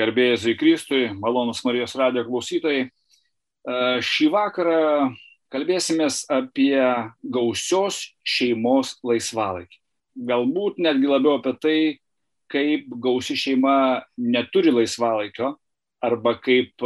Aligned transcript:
Garbėjai 0.00 0.36
Zui 0.40 0.54
Kristui, 0.56 1.00
malonus 1.12 1.58
Marijos 1.66 1.92
radio 1.98 2.22
klausytojai. 2.24 2.86
Šį 4.00 4.28
vakarą 4.32 5.10
kalbėsimės 5.52 6.22
apie 6.32 6.78
gausios 7.20 7.98
šeimos 8.24 8.94
laisvalaikį. 9.04 9.76
Galbūt 10.30 10.80
netgi 10.80 11.10
labiau 11.10 11.36
apie 11.36 11.52
tai, 11.60 11.76
kaip 12.48 12.88
gausi 13.02 13.36
šeima 13.36 14.00
neturi 14.16 14.72
laisvalaikio 14.72 15.52
arba 16.00 16.34
kaip 16.40 16.80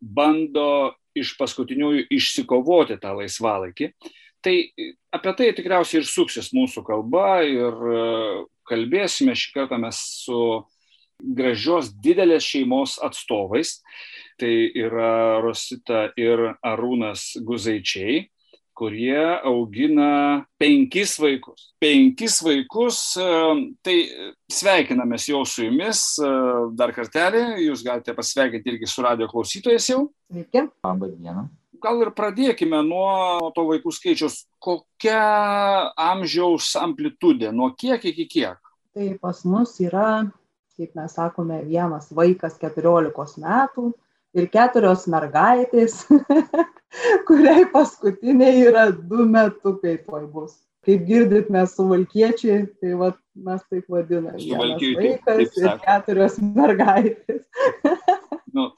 bando 0.00 0.70
iš 1.12 1.36
paskutiniųjų 1.36 2.08
išsikovoti 2.16 2.96
tą 3.04 3.18
laisvalaikį. 3.20 3.92
Tai 4.40 4.56
apie 5.12 5.36
tai 5.36 5.52
tikriausiai 5.60 6.00
ir 6.00 6.08
suksis 6.08 6.54
mūsų 6.56 6.88
kalba 6.88 7.42
ir 7.44 7.80
kalbėsime 8.70 9.36
šį 9.36 9.56
kartą 9.58 9.76
mes 9.82 10.00
su 10.24 10.40
gražios 11.22 11.92
didelės 11.92 12.46
šeimos 12.46 12.98
atstovais. 13.04 13.80
Tai 14.40 14.50
yra 14.72 15.40
Rosita 15.44 16.06
ir 16.16 16.54
Arūnas 16.64 17.34
Guzaičiai, 17.44 18.30
kurie 18.72 19.20
augina 19.44 20.46
penkis 20.56 21.18
vaikus. 21.20 21.66
Penkis 21.76 22.38
vaikus, 22.40 23.02
tai 23.84 23.96
sveikinamės 24.48 25.28
jau 25.28 25.42
su 25.44 25.66
jumis 25.66 26.06
dar 26.72 26.94
kartelį, 26.96 27.44
jūs 27.66 27.84
galite 27.84 28.16
pasveikinti 28.16 28.72
irgi 28.72 28.88
su 28.88 29.04
radio 29.04 29.28
klausytojais 29.28 29.90
jau. 29.92 30.06
Sveiki. 30.32 30.64
Labą 30.88 31.12
dieną. 31.12 31.44
Gal 31.80 32.00
ir 32.00 32.10
pradėkime 32.16 32.80
nuo 32.84 33.52
to 33.56 33.68
vaikų 33.68 33.92
skaičiaus. 33.92 34.46
Kokia 34.60 35.20
amžiaus 36.00 36.72
amplitudė, 36.80 37.52
nuo 37.56 37.70
kiek 37.76 38.04
iki 38.08 38.26
kiek? 38.28 38.58
Tai 38.96 39.06
pas 39.20 39.44
mus 39.48 39.76
yra 39.84 40.30
kaip 40.80 40.96
mes 40.96 41.12
sakome, 41.12 41.60
vienas 41.68 42.08
vaikas 42.16 42.56
14 42.60 43.42
metų 43.42 43.90
ir 44.36 44.46
keturios 44.52 45.04
mergaitės, 45.10 46.06
kuriai 47.28 47.66
paskutiniai 47.72 48.64
yra 48.70 48.88
du 48.94 49.26
metukai 49.28 49.98
tuoj 50.06 50.26
bus. 50.32 50.56
Kaip 50.86 51.02
girdit, 51.04 51.50
mes 51.52 51.74
suvalkiečiai, 51.76 52.62
tai 52.80 52.94
va, 52.96 53.10
mes 53.36 53.60
taip 53.68 53.90
vadiname. 53.92 54.38
Vienas 54.40 54.80
vaikas 54.96 55.58
ir 55.60 55.74
keturios 55.84 56.38
mergaitės. 56.40 57.42
nu, 58.56 58.70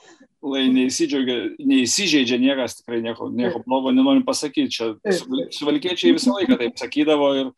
lai 0.43 0.65
neįsižeidžia 0.75 2.41
niekas, 2.43 2.81
tikrai 2.81 2.99
nieko, 3.05 3.31
nieko 3.31 3.63
blogo 3.63 3.95
nenorim 3.95 4.25
pasakyti. 4.27 4.75
Čia 4.75 5.21
suvalkiečiai 5.55 6.17
visą 6.17 6.35
laiką 6.41 6.59
taip 6.59 6.83
sakydavo 6.83 7.31
ir, 7.39 7.53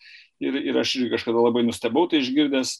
ir, 0.44 0.60
ir 0.60 0.82
aš 0.84 0.98
irgi 0.98 1.14
kažkada 1.16 1.46
labai 1.46 1.64
nustebau 1.64 2.04
tai 2.10 2.20
išgirdęs 2.20 2.76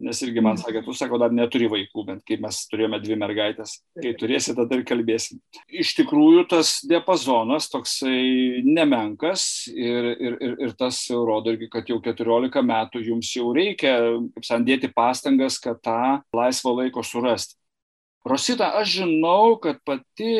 nes 0.00 0.20
irgi 0.24 0.42
man 0.44 0.58
sakė, 0.60 0.82
tu 0.84 0.94
sako, 0.96 1.18
dar 1.20 1.34
neturi 1.34 1.68
vaikų, 1.70 2.04
bent 2.08 2.24
kaip 2.28 2.42
mes 2.44 2.58
turėjome 2.70 3.00
dvi 3.02 3.18
mergaitės, 3.20 3.76
kai 4.00 4.12
turėsi, 4.18 4.54
tada 4.56 4.78
ir 4.78 4.84
kalbėsim. 4.88 5.40
Iš 5.68 5.92
tikrųjų, 6.00 6.46
tas 6.50 6.72
diapazonas 6.88 7.68
toksai 7.72 8.64
nemenkas 8.66 9.68
ir, 9.72 10.12
ir, 10.16 10.36
ir, 10.40 10.58
ir 10.66 10.74
tas 10.80 11.02
rodo 11.12 11.54
irgi, 11.54 11.70
kad 11.72 11.88
jau 11.90 12.00
14 12.04 12.64
metų 12.72 13.04
jums 13.10 13.32
jau 13.36 13.50
reikia, 13.56 13.96
kaip 14.36 14.48
sandėti 14.48 14.92
pastangas, 14.94 15.60
kad 15.62 15.80
tą 15.84 16.20
laisvą 16.36 16.76
laiko 16.82 17.04
surasti. 17.06 17.58
Rosita, 18.26 18.74
aš 18.76 18.98
žinau, 19.00 19.56
kad 19.62 19.80
pati 19.86 20.34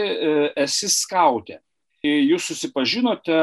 esi 0.61 0.91
skautė. 0.93 1.63
Jūs 2.07 2.47
susipažinote, 2.49 3.37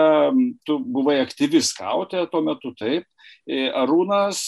tu 0.65 0.79
buvai 0.81 1.19
aktyvi 1.21 1.61
skautė 1.61 2.23
tuo 2.31 2.41
metu, 2.41 2.73
taip, 2.77 3.05
Arūnas 3.47 4.41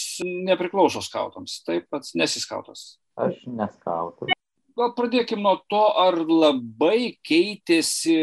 nepriklauso 0.48 1.04
skautams, 1.06 1.62
taip 1.68 1.86
pats 1.94 2.16
nesiskautas. 2.18 2.98
Aš 3.20 3.38
neskautas. 3.48 4.34
Gal 4.80 4.94
pradėkime 4.96 5.44
nuo 5.44 5.58
to, 5.72 5.82
ar 6.00 6.16
labai 6.24 7.18
keitėsi 7.28 8.16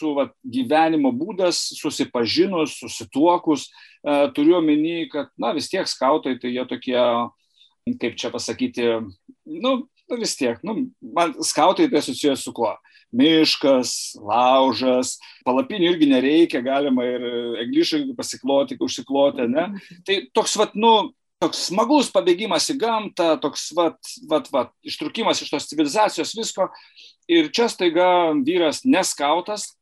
su 0.00 0.12
va, 0.16 0.26
gyvenimo 0.42 1.12
būdas, 1.14 1.60
susipažinus, 1.78 2.74
susituokus. 2.80 3.68
E, 4.02 4.16
turiu 4.34 4.56
omeny, 4.58 5.06
kad, 5.12 5.30
na, 5.38 5.52
vis 5.54 5.70
tiek 5.70 5.86
skautai, 5.86 6.34
tai 6.42 6.50
jie 6.56 6.64
tokie, 6.70 6.98
kaip 8.02 8.18
čia 8.18 8.32
pasakyti, 8.34 8.88
nu, 9.62 9.74
vis 10.18 10.34
tiek, 10.38 10.58
nu, 10.66 10.88
man 11.14 11.36
skautai 11.38 11.86
tai 11.86 12.02
asociuoja 12.02 12.34
su 12.40 12.54
kuo? 12.56 12.74
Miškas, 13.12 14.14
laužas, 14.16 15.16
palapinių 15.46 15.92
irgi 15.92 16.08
nereikia, 16.10 16.62
galima 16.64 17.04
ir 17.06 17.26
eglišai 17.66 18.06
pasikloti, 18.16 18.78
užsikloti, 18.80 19.48
ne? 19.52 19.68
Tai 20.06 20.18
toks, 20.34 20.56
vat, 20.60 20.72
nu, 20.78 21.12
toks 21.42 21.66
smagus 21.68 22.10
pabėgimas 22.14 22.70
į 22.72 22.78
gamtą, 22.80 23.34
toks, 23.42 23.68
vat, 23.76 23.98
vat, 24.30 24.48
vat, 24.54 24.72
ištrukimas 24.86 25.42
iš 25.42 25.52
tos 25.52 25.68
civilizacijos 25.70 26.34
visko. 26.38 26.70
Ir 27.30 27.52
čia 27.54 27.68
staiga 27.70 28.32
vyras 28.42 28.82
neskautas 28.88 29.72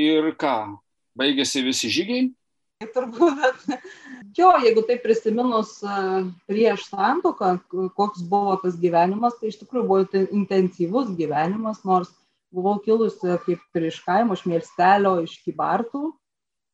ir 0.00 0.32
ką, 0.40 0.76
baigėsi 1.18 1.64
visi 1.66 1.90
žygiai. 1.92 2.28
Turbūt, 2.94 3.66
jo, 4.38 4.50
jeigu 4.64 4.82
tai 4.88 4.96
prisiminus 5.02 5.74
prieš 6.48 6.86
santoką, 6.88 7.58
koks 7.98 8.24
buvo 8.24 8.56
tas 8.62 8.78
gyvenimas, 8.80 9.36
tai 9.36 9.52
iš 9.52 9.60
tikrųjų 9.60 9.88
buvo 9.90 10.24
intensyvus 10.32 11.12
gyvenimas, 11.18 11.82
nors 11.84 12.08
buvau 12.54 12.78
kilusi 12.84 13.38
kaip 13.44 13.78
ir 13.78 13.86
iš 13.90 14.00
kaimo, 14.06 14.36
iš 14.36 14.46
miestelio, 14.50 15.18
iš 15.24 15.36
Kybartų. 15.44 16.10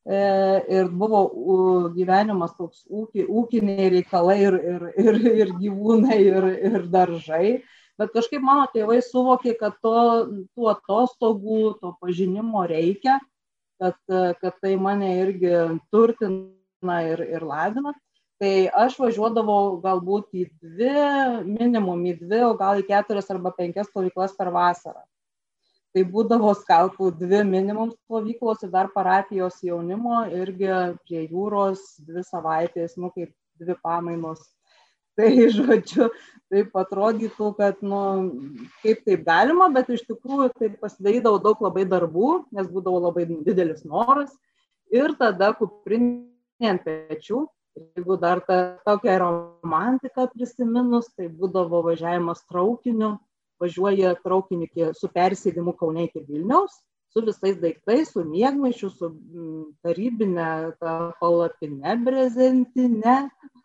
E, 0.07 0.19
ir 0.71 0.91
buvo 0.95 1.21
gyvenimas 1.97 2.53
toks 2.55 2.85
ūki, 2.87 3.25
ūkiniai 3.27 3.89
reikalai 3.97 4.37
ir, 4.45 4.57
ir, 4.73 4.85
ir, 5.03 5.17
ir 5.43 5.55
gyvūnai, 5.59 6.19
ir, 6.23 6.47
ir 6.69 6.87
daržai. 6.93 7.49
Bet 7.99 8.13
kažkaip 8.15 8.45
mano 8.45 8.69
tėvai 8.71 9.01
suvokė, 9.03 9.57
kad 9.59 9.75
to, 9.83 9.97
tų 10.55 10.69
atostogų, 10.77 11.63
to 11.81 11.95
pažinimo 11.99 12.63
reikia, 12.71 13.19
kad, 13.83 13.99
kad 14.07 14.61
tai 14.63 14.77
mane 14.79 15.11
irgi 15.25 15.57
turtina 15.91 17.01
ir, 17.09 17.25
ir 17.27 17.43
lavina. 17.43 17.97
Tai 18.37 18.53
aš 18.85 18.99
važiuodavau 19.01 19.79
galbūt 19.81 20.37
į 20.37 20.47
dvi, 20.61 20.95
minimum 21.49 22.05
į 22.13 22.19
dvi, 22.21 22.43
o 22.45 22.55
gal 22.61 22.83
į 22.83 22.87
keturias 22.87 23.33
arba 23.33 23.51
penkias 23.57 23.89
stovyklas 23.89 24.37
per 24.37 24.53
vasarą 24.53 25.03
tai 25.97 26.03
būdavo 26.05 26.51
skautų 26.59 27.09
dvi 27.17 27.39
minimum 27.49 27.95
stovyklos 27.95 28.61
ir 28.67 28.73
dar 28.75 28.91
parapijos 28.93 29.63
jaunimo 29.65 30.27
irgi 30.29 30.69
prie 31.07 31.23
jūros 31.25 31.87
dvi 32.05 32.21
savaitės, 32.27 32.99
nu 33.01 33.09
kaip 33.15 33.33
dvi 33.57 33.79
pamainos. 33.81 34.45
Tai 35.17 35.31
žodžiu, 35.49 36.11
taip 36.53 36.75
atrodytų, 36.77 37.47
kad, 37.57 37.79
nu, 37.81 38.01
kaip 38.83 38.99
taip 39.07 39.23
galima, 39.25 39.71
bet 39.73 39.89
iš 39.95 40.03
tikrųjų 40.05 40.51
tai 40.61 40.69
pasidarydavo 40.77 41.39
daug 41.41 41.63
labai 41.65 41.87
darbų, 41.89 42.33
nes 42.53 42.69
būdavo 42.69 43.01
labai 43.07 43.25
didelis 43.25 43.81
noras. 43.89 44.35
Ir 44.93 45.15
tada 45.17 45.55
kuprinė 45.57 46.69
ant 46.69 46.85
pečių, 46.85 47.47
jeigu 47.97 48.19
dar 48.21 48.45
tą 48.45 48.59
tokią 48.85 49.17
romantiką 49.25 50.29
prisiminus, 50.35 51.09
tai 51.17 51.31
būdavo 51.33 51.81
važiavimas 51.89 52.45
traukiniu 52.45 53.15
važiuoja 53.61 54.15
traukiniu 54.25 54.93
su 54.97 55.09
persėdimu 55.13 55.77
Kaune 55.79 56.07
iki 56.09 56.25
Vilniaus, 56.29 56.77
su 57.13 57.23
visais 57.25 57.57
daiktais, 57.61 58.13
su 58.13 58.25
miegmaišiu, 58.29 58.91
su 58.93 59.09
mm, 59.09 59.65
tarybinė 59.87 60.49
palapinė 61.21 61.97
brezentinė, 62.05 63.17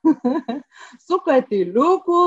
su 1.07 1.19
katiliuku 1.25 2.23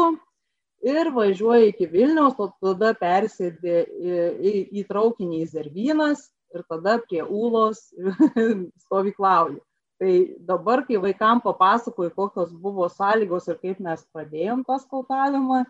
ir 0.84 1.10
važiuoja 1.16 1.70
iki 1.70 1.88
Vilniaus, 1.88 2.36
o 2.38 2.50
tada 2.60 2.92
persėdi 3.00 3.76
į, 3.80 4.16
į, 4.53 4.54
į 4.80 4.88
traukinį 4.91 5.41
į 5.44 5.53
Zervynas 5.54 6.26
ir 6.54 6.66
tada 6.69 6.98
prie 7.06 7.22
Ūlos 7.24 7.86
stovyklauji. 8.84 9.62
Tai 10.03 10.14
dabar, 10.42 10.82
kai 10.84 10.98
vaikam 11.00 11.41
papasakoju, 11.41 12.10
kokios 12.16 12.53
buvo 12.60 12.88
sąlygos 12.91 13.47
ir 13.48 13.60
kaip 13.62 13.80
mes 13.80 14.03
pradėjom 14.12 14.64
tą 14.66 14.76
skautavimą, 14.82 15.62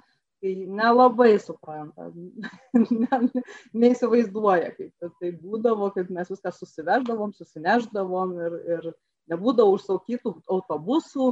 tai 0.45 0.53
nelabai 0.69 1.39
supranta, 1.41 2.11
ne, 3.05 3.19
neįsivaizduoja, 3.73 4.75
kaip 4.77 5.09
tai 5.23 5.31
būdavo, 5.41 5.89
kaip 5.95 6.11
mes 6.13 6.29
viską 6.29 6.53
susiveždavom, 6.53 7.33
susineždavom 7.39 8.35
ir, 8.45 8.59
ir 8.77 8.91
nebūdavo 9.33 9.79
užsaukytų 9.79 10.35
autobusų, 10.53 11.31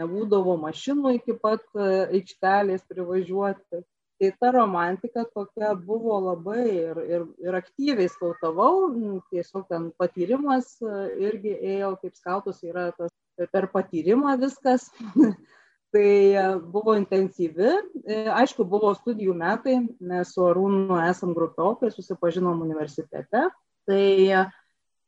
nebūdavo 0.00 0.58
mašinų 0.60 1.14
iki 1.16 1.38
pat 1.40 1.64
e, 1.72 1.88
aikštelės 2.20 2.84
privažiuoti. 2.90 3.80
Tai 4.20 4.28
ta 4.36 4.50
romantika 4.52 5.24
tokia 5.32 5.70
buvo 5.72 6.18
labai 6.26 6.64
ir, 6.68 6.98
ir, 7.08 7.22
ir 7.40 7.56
aktyviai 7.56 8.10
skautavau, 8.12 8.90
tiesiog 9.32 9.64
ten 9.72 9.88
patyrimas 9.96 10.74
e, 10.84 10.98
irgi 11.30 11.56
ėjo, 11.78 11.94
kaip 12.02 12.20
skautus 12.20 12.60
yra 12.68 12.90
tas 12.98 13.16
per 13.54 13.70
patyrimą 13.72 14.36
viskas. 14.44 14.90
tai 15.92 16.34
e, 16.34 16.58
buvo 16.58 16.94
intensyvi. 16.96 17.70
E, 18.06 18.22
aišku, 18.30 18.64
buvo 18.68 18.92
studijų 18.94 19.34
metai, 19.36 19.80
mes 20.00 20.32
su 20.34 20.44
Arūnu 20.46 20.98
esam 21.08 21.34
grupiokai, 21.36 21.90
susipažinom 21.94 22.62
universitete. 22.64 23.48
Tai 23.88 24.04
e, 24.40 24.44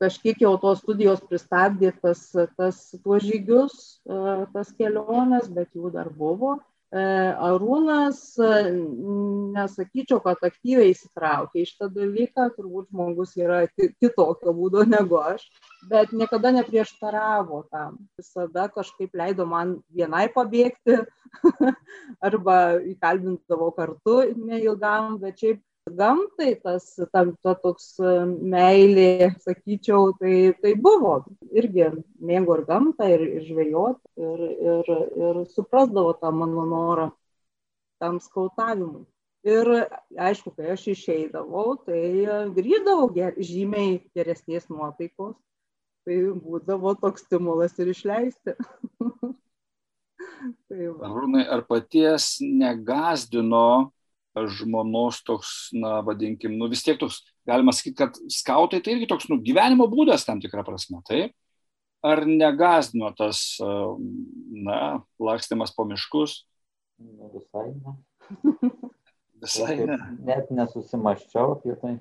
kažkiek 0.02 0.42
jau 0.42 0.56
tos 0.62 0.82
studijos 0.82 1.22
pristabdė 1.22 1.92
tas, 2.02 2.24
tas 2.58 2.82
tuos 3.04 3.22
žygius, 3.22 4.00
tas 4.50 4.72
keliones, 4.74 5.46
bet 5.46 5.70
jų 5.78 5.92
dar 5.94 6.10
buvo. 6.10 6.56
Arūnas, 6.92 8.18
nesakyčiau, 9.56 10.18
kad 10.20 10.42
aktyviai 10.44 10.90
įsitraukia 10.92 11.62
į 11.62 11.68
šitą 11.70 11.88
dalyką, 11.88 12.50
turbūt 12.52 12.90
žmogus 12.90 13.32
yra 13.40 13.62
kitokio 13.72 14.52
būdo 14.52 14.84
negu 14.94 15.16
aš, 15.16 15.46
bet 15.88 16.12
niekada 16.12 16.52
neprieštaravo 16.58 17.62
tam. 17.72 17.96
Visada 18.20 18.68
kažkaip 18.68 19.16
leido 19.16 19.48
man 19.48 19.78
vienai 19.88 20.26
pabėgti 20.34 21.00
arba 22.28 22.58
įkalbindavo 22.92 23.72
kartu 23.72 24.18
neilgam, 24.36 25.16
bet 25.22 25.40
šiaip 25.40 25.64
gamtai 25.90 26.54
tas 26.62 26.84
tam 27.12 27.36
ta 27.42 27.54
toks 27.54 27.98
e, 27.98 28.24
meilė 28.26 29.34
sakyčiau 29.42 30.12
tai 30.20 30.54
tai 30.62 30.74
buvo 30.78 31.24
irgi 31.50 31.88
mėgo 32.22 32.58
ir 32.58 32.64
gamtą 32.68 33.08
ir 33.10 33.24
ir 33.26 33.46
žvejot 33.48 33.98
ir 34.16 34.44
ir 34.48 34.92
ir 34.92 35.40
suprasdavo 35.54 36.12
tą 36.20 36.30
mano 36.32 36.66
norą 36.70 37.08
tam 37.98 38.20
skautavimui 38.20 39.06
ir 39.42 39.66
aišku 40.18 40.54
kai 40.56 40.70
aš 40.76 40.86
išeidavau 40.94 41.76
tai 41.86 42.02
grįždavau 42.58 43.10
ge 43.14 43.32
žymiai 43.38 43.98
geresnės 44.14 44.68
nuotaikos 44.70 45.34
tai 46.06 46.20
būdavo 46.44 46.94
toks 47.02 47.26
stimulas 47.26 47.74
ir 47.78 47.90
išleisti 47.90 48.54
tai. 50.68 50.86
Arūnai, 51.10 51.44
ar 51.46 51.66
paties 51.66 52.38
negazdino 52.42 53.90
žmonos 54.36 55.20
toks, 55.26 55.70
na, 55.76 56.00
vadinkim, 56.04 56.54
nu 56.58 56.68
vis 56.72 56.82
tiek 56.84 56.98
toks, 57.00 57.20
galima 57.48 57.74
sakyti, 57.76 57.96
kad 57.98 58.16
skautai 58.32 58.80
tai 58.80 58.96
irgi 58.96 59.08
toks, 59.10 59.28
nu, 59.30 59.40
gyvenimo 59.44 59.88
būdas 59.92 60.24
tam 60.28 60.40
tikrą 60.40 60.64
prasme, 60.66 61.02
taip? 61.08 61.34
Ar 62.02 62.24
negazdino 62.26 63.12
tas, 63.14 63.44
na, 63.60 64.78
lakstimas 65.22 65.74
po 65.76 65.84
miškus? 65.86 66.40
Ne, 67.02 67.28
visai 67.34 67.68
ne. 67.76 67.98
Visai 69.42 69.76
ne. 69.82 69.98
Net 70.22 70.50
nesusimaščiau 70.54 71.56
apie 71.56 71.74
tai, 71.80 71.96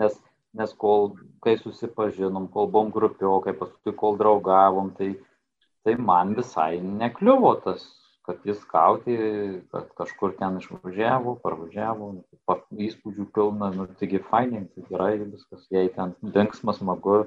nes, 0.00 0.14
nes 0.56 0.70
kol, 0.80 1.10
kai 1.44 1.58
susipažinom, 1.60 2.46
kol 2.52 2.70
buvom 2.72 2.88
grupiokai, 2.92 3.52
paskui 3.56 3.92
kol 3.96 4.16
draugavom, 4.16 4.94
tai, 4.96 5.10
tai 5.84 5.98
man 6.00 6.32
visai 6.38 6.78
nekliuvo 6.80 7.52
tas 7.66 7.84
kad 8.28 8.36
jis 8.44 8.58
skauti, 8.60 9.14
kad 9.72 9.86
kažkur 9.96 10.34
ten 10.36 10.58
išvažiavo, 10.60 11.38
parvažiavo, 11.40 12.10
įspūdžių 12.76 13.24
pilna, 13.32 13.70
nu, 13.72 13.86
taigi 13.96 14.20
fainai, 14.20 14.66
tai 14.74 14.84
gerai 14.90 15.14
viskas, 15.22 15.62
jei 15.72 15.88
ten 15.94 16.12
linksmas, 16.34 16.82
smagu, 16.82 17.22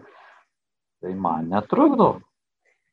tai 1.01 1.15
man 1.17 1.49
netrukdo. 1.49 2.11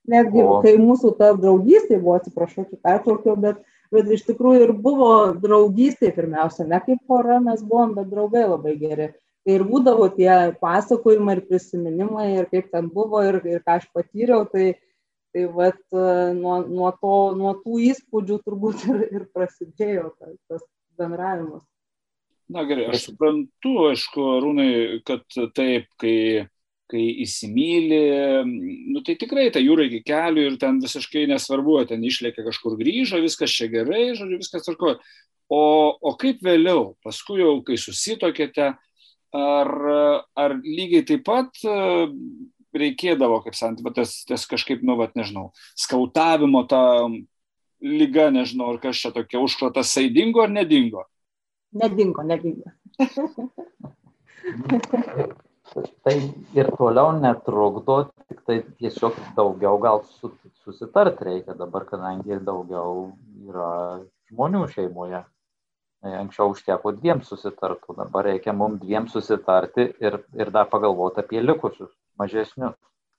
Netgi, 0.08 0.40
o... 0.40 0.62
kai 0.64 0.78
mūsų 0.80 1.12
ta 1.20 1.34
draugystė 1.36 2.00
buvo, 2.00 2.16
atsiprašau, 2.16 2.64
čia 2.70 2.80
pertraukiau, 2.88 3.36
bet, 3.44 3.60
bet 3.92 4.08
iš 4.16 4.24
tikrųjų 4.30 4.64
ir 4.64 4.72
buvo 4.88 5.12
draugystė 5.44 6.14
pirmiausia, 6.16 6.64
ne 6.64 6.80
kaip 6.88 7.04
pora 7.04 7.36
mes 7.44 7.60
buvom, 7.60 7.92
bet 7.98 8.08
draugai 8.08 8.48
labai 8.48 8.76
geri. 8.80 9.12
Tai 9.44 9.54
ir 9.54 9.68
būdavo 9.68 10.08
tie 10.16 10.32
pasakojimai 10.64 11.36
ir 11.36 11.46
prisiminimai 11.48 12.28
ir 12.38 12.48
kaip 12.48 12.72
ten 12.72 12.88
buvo 12.92 13.20
ir, 13.28 13.42
ir 13.44 13.60
ką 13.68 13.82
aš 13.82 13.90
patyriau, 13.92 14.48
tai 14.48 14.78
tai 15.38 15.46
vat 15.54 15.80
nuo 16.34 16.58
nuo 16.66 16.90
to 16.98 17.14
nuo 17.38 17.54
tų 17.62 17.78
įspūdžių 17.92 18.38
turbūt 18.44 18.84
ir 18.90 19.02
ir 19.06 19.26
prasidėjo 19.34 20.12
tas 20.18 20.36
tas 20.50 20.64
bendravimas 20.98 21.62
na 22.50 22.64
gerai 22.66 22.88
aš 22.90 23.10
suprantu 23.12 23.74
aišku 23.92 24.28
arūnai 24.38 24.70
kad 25.06 25.26
taip 25.54 25.86
kai 26.02 26.48
kai 26.88 27.04
įsimyli, 27.20 28.00
nu 28.94 29.02
tai 29.04 29.18
tikrai 29.20 29.50
ta 29.52 29.60
jūra 29.60 29.84
iki 29.84 30.00
kelių 30.08 30.46
ir 30.46 30.54
ten 30.60 30.78
visiškai 30.80 31.26
nesvarbu, 31.28 31.82
ten 31.90 32.00
išlėkė 32.00 32.46
kažkur 32.46 32.78
grįžo, 32.80 33.20
viskas 33.20 33.52
čia 33.52 33.68
gerai, 33.68 34.14
žodžiu, 34.16 34.38
viskas 34.40 34.64
tvarko. 34.64 34.94
O, 35.52 35.60
o 36.00 36.14
kaip 36.20 36.40
vėliau, 36.44 36.94
paskui 37.04 37.42
jau, 37.42 37.58
kai 37.64 37.76
susitokėte, 37.80 38.70
ar, 39.36 39.72
ar 40.32 40.56
lygiai 40.64 41.04
taip 41.08 41.26
pat 41.28 41.60
reikėdavo, 42.76 43.40
kaip 43.44 43.56
sakant, 43.56 43.82
va, 43.84 43.92
tas, 43.96 44.24
tas 44.28 44.44
kažkaip, 44.48 44.82
nu, 44.86 44.96
va, 44.98 45.08
nežinau, 45.16 45.50
skautavimo 45.78 46.64
ta 46.68 46.82
lyga, 47.80 48.28
nežinau, 48.34 48.72
ar 48.74 48.80
kas 48.82 49.00
čia 49.00 49.12
tokia 49.14 49.40
užkratas, 49.42 49.92
jisai 49.92 50.12
dingo 50.14 50.42
ar 50.44 50.52
nedingo? 50.52 51.04
Nedingo, 51.78 52.24
nedingo. 52.26 52.72
tai 56.04 56.14
ir 56.56 56.70
toliau 56.76 57.12
netrukdo, 57.20 58.10
tik 58.28 58.44
tai 58.48 58.60
tiesiog 58.80 59.18
daugiau 59.36 59.80
gal 59.82 60.04
susitart 60.64 61.20
reikia 61.24 61.56
dabar, 61.56 61.84
kadangi 61.88 62.40
daugiau 62.44 63.12
yra 63.48 63.72
žmonių 64.30 64.64
šeimoje. 64.72 65.24
Anksčiau 65.98 66.52
užteko 66.52 66.92
dviem 66.94 67.24
susitartų, 67.26 67.96
dabar 67.98 68.28
reikia 68.30 68.52
mums 68.54 68.78
dviem 68.84 69.08
susitarti 69.10 69.88
ir, 69.98 70.20
ir 70.38 70.50
dar 70.54 70.68
pagalvoti 70.70 71.24
apie 71.24 71.42
likusius 71.42 71.90
mažesnius. 72.20 72.76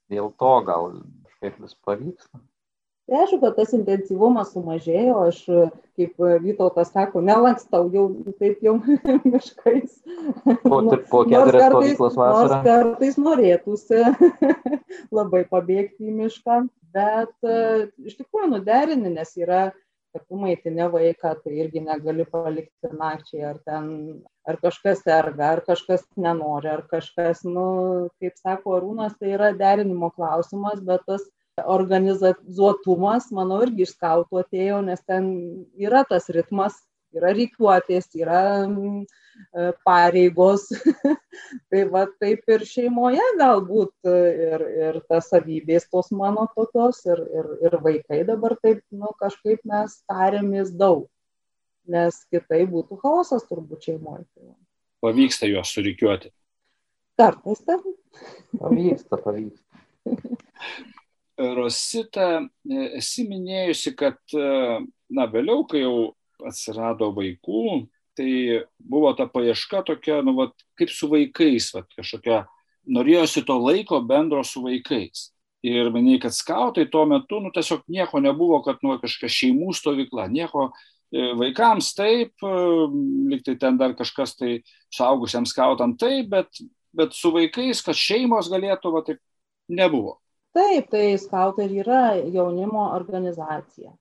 Dėl 0.10 0.32
to 0.42 0.54
gal 0.66 0.92
kažkaip 1.28 1.60
vis 1.64 1.76
pavyksta. 1.86 2.42
Tai 3.10 3.24
aišku, 3.24 3.40
kad 3.42 3.56
tas 3.58 3.72
intensyvumas 3.74 4.52
sumažėjo, 4.54 5.14
aš, 5.32 5.38
kaip 5.98 6.20
Vytautas 6.44 6.92
sako, 6.94 7.24
nelankstau 7.26 7.88
jau 7.90 8.04
taip 8.38 8.62
jau 8.62 8.76
miškais. 9.34 9.96
Po, 10.62 10.84
po 11.10 11.24
keturias 11.26 11.72
stovyklas 11.72 12.20
vasarą. 12.20 12.36
Nors 12.38 12.68
kartais 12.68 13.18
norėtųsi 13.18 14.04
labai 15.18 15.42
pabėgti 15.50 16.12
į 16.12 16.16
mišką, 16.20 16.60
bet 16.94 17.50
iš 18.06 18.20
tikrųjų 18.20 18.52
nuderini, 18.54 19.16
nes 19.18 19.34
yra 19.42 19.72
kad 20.14 20.26
tu 20.28 20.40
maitini 20.42 20.88
vaiką, 20.94 21.34
tai 21.44 21.56
irgi 21.64 21.84
negali 21.86 22.26
palikti 22.26 22.92
nakčiai, 22.92 23.44
ar 23.52 23.60
ten, 23.66 23.90
ar 24.50 24.58
kažkas 24.64 25.04
serga, 25.06 25.54
ar 25.56 25.62
kažkas 25.68 26.06
nenori, 26.18 26.72
ar 26.72 26.86
kažkas, 26.90 27.44
nu, 27.46 27.66
kaip 28.22 28.40
sako 28.42 28.80
Arūnas, 28.80 29.18
tai 29.20 29.36
yra 29.38 29.52
derinimo 29.58 30.12
klausimas, 30.16 30.82
bet 30.86 31.06
tas 31.10 31.28
organizuotumas, 31.60 33.30
manau, 33.36 33.62
irgi 33.66 33.86
iš 33.86 33.96
skautų 33.98 34.44
atėjo, 34.44 34.82
nes 34.88 35.02
ten 35.08 35.30
yra 35.78 36.06
tas 36.10 36.30
ritmas, 36.34 36.78
yra 37.16 37.34
reikiuotės, 37.36 38.12
yra 38.20 38.44
E, 39.54 39.72
pareigos. 39.86 40.68
tai 41.72 41.84
va 41.94 42.04
taip 42.22 42.52
ir 42.54 42.66
šeimoje 42.68 43.24
galbūt 43.40 44.10
ir, 44.12 44.66
ir 44.84 45.00
tas 45.10 45.30
savybės 45.32 45.88
tos 45.94 46.12
mano 46.16 46.46
tokios 46.56 47.00
ir, 47.08 47.22
ir, 47.40 47.48
ir 47.70 47.78
vaikai 47.86 48.20
dabar 48.28 48.58
taip, 48.64 48.84
nu, 48.92 49.14
kažkaip 49.22 49.64
mes 49.70 49.96
tarėmės 50.10 50.74
daug, 50.76 51.08
nes 51.88 52.20
kitai 52.34 52.66
būtų 52.70 53.00
chaosas 53.04 53.48
turbūt 53.48 53.90
šeimoje. 53.90 54.28
Pavyksta 55.00 55.48
juos 55.48 55.72
surikiuoti. 55.74 56.34
Kartais 57.20 57.64
taip. 57.68 57.88
Pavyksta, 58.60 59.20
pavyksta. 59.24 59.66
Rosita, 61.40 62.30
esi 63.00 63.24
minėjusi, 63.24 63.96
kad, 63.96 64.20
na, 64.36 65.28
vėliau, 65.32 65.64
kai 65.72 65.86
jau 65.86 66.10
atsirado 66.48 67.10
vaikų, 67.16 67.88
tai 68.20 68.32
buvo 68.80 69.12
ta 69.16 69.28
paieška 69.32 69.84
tokia, 69.88 70.20
nu, 70.26 70.36
vat, 70.40 70.56
kaip 70.80 70.92
su 70.92 71.10
vaikais, 71.12 71.72
vat, 71.76 71.88
kažkokia, 71.96 72.44
norėjosi 72.90 73.46
to 73.48 73.58
laiko 73.60 74.02
bendro 74.06 74.44
su 74.48 74.64
vaikais. 74.66 75.30
Ir 75.66 75.90
minėjai, 75.92 76.22
kad 76.24 76.36
skautai 76.36 76.86
tuo 76.92 77.04
metu, 77.08 77.42
nu, 77.44 77.52
tiesiog 77.56 77.84
nieko 77.92 78.22
nebuvo, 78.24 78.62
kad, 78.64 78.80
nu, 78.84 78.96
kažkokia 79.02 79.32
šeimų 79.36 79.74
stovykla, 79.76 80.30
nieko 80.32 80.70
e, 80.70 81.34
vaikams 81.40 81.92
taip, 81.98 82.32
e, 82.40 82.54
liktai 83.34 83.58
ten 83.60 83.80
dar 83.80 83.96
kažkas 84.00 84.38
tai 84.40 84.62
suaugusiems 84.96 85.52
skautam 85.52 85.98
taip, 86.00 86.32
bet, 86.32 86.64
bet 86.96 87.16
su 87.16 87.34
vaikais, 87.36 87.84
kad 87.84 88.00
šeimos 88.00 88.52
galėtų, 88.52 88.94
va, 88.96 89.04
taip 89.08 89.20
nebuvo. 89.68 90.18
Taip, 90.56 90.88
tai 90.90 91.12
skautai 91.22 91.68
yra 91.78 92.16
jaunimo 92.24 92.88
organizacija 92.96 93.92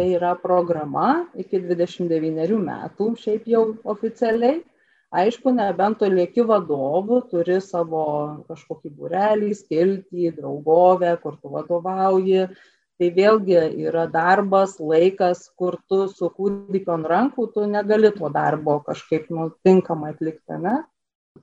tai 0.00 0.14
yra 0.16 0.32
programa 0.40 1.26
iki 1.36 1.58
29 1.60 2.56
metų, 2.64 3.10
šiaip 3.20 3.48
jau 3.52 3.64
oficialiai. 3.92 4.62
Aišku, 5.12 5.52
nebent 5.52 5.98
tu 6.00 6.08
lieki 6.08 6.44
vadovu, 6.48 7.18
turi 7.28 7.58
savo 7.60 8.04
kažkokį 8.48 8.92
burelį, 8.96 9.50
skiltį, 9.58 10.30
draugovę, 10.38 11.10
kur 11.20 11.36
tu 11.42 11.52
vadovauji. 11.52 12.46
Tai 13.00 13.10
vėlgi 13.18 13.58
yra 13.90 14.06
darbas, 14.08 14.78
laikas, 14.80 15.42
kur 15.58 15.76
tu 15.90 16.06
su 16.08 16.30
kūdikiu 16.32 16.94
ant 16.96 17.10
rankų, 17.12 17.50
tu 17.52 17.66
negali 17.68 18.12
to 18.16 18.32
darbo 18.32 18.78
kažkaip 18.86 19.28
nu, 19.34 19.50
tinkamai 19.66 20.14
atlikti, 20.14 20.62
ne? 20.64 20.78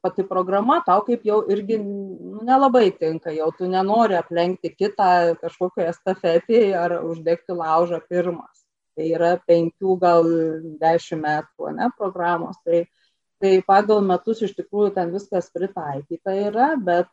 Pati 0.03 0.23
programa 0.27 0.81
tau 0.85 1.01
kaip 1.07 1.23
jau 1.25 1.39
irgi 1.51 1.77
nu, 1.79 2.41
nelabai 2.43 2.91
tinka, 2.91 3.31
jau. 3.31 3.47
Tu 3.55 3.69
nenori 3.71 4.17
aplenkti 4.19 4.73
kitą 4.75 5.37
kažkokią 5.41 5.87
estafetį 5.93 6.61
ar 6.77 6.99
uždegti 6.99 7.55
laužą 7.55 8.01
pirmas. 8.09 8.65
Tai 8.97 9.07
yra 9.07 9.31
penkių 9.47 9.97
gal 10.01 10.27
dešimt 10.81 11.23
metų 11.23 11.73
ne 11.77 11.89
programos. 11.97 12.59
Tai 12.65 12.85
Tai 13.37 13.51
pagal 13.69 13.99
metus 14.01 14.39
iš 14.41 14.55
tikrųjų 14.57 14.95
ten 14.95 15.11
viskas 15.13 15.51
pritaikyta 15.53 16.33
yra, 16.47 16.71
bet 16.81 17.11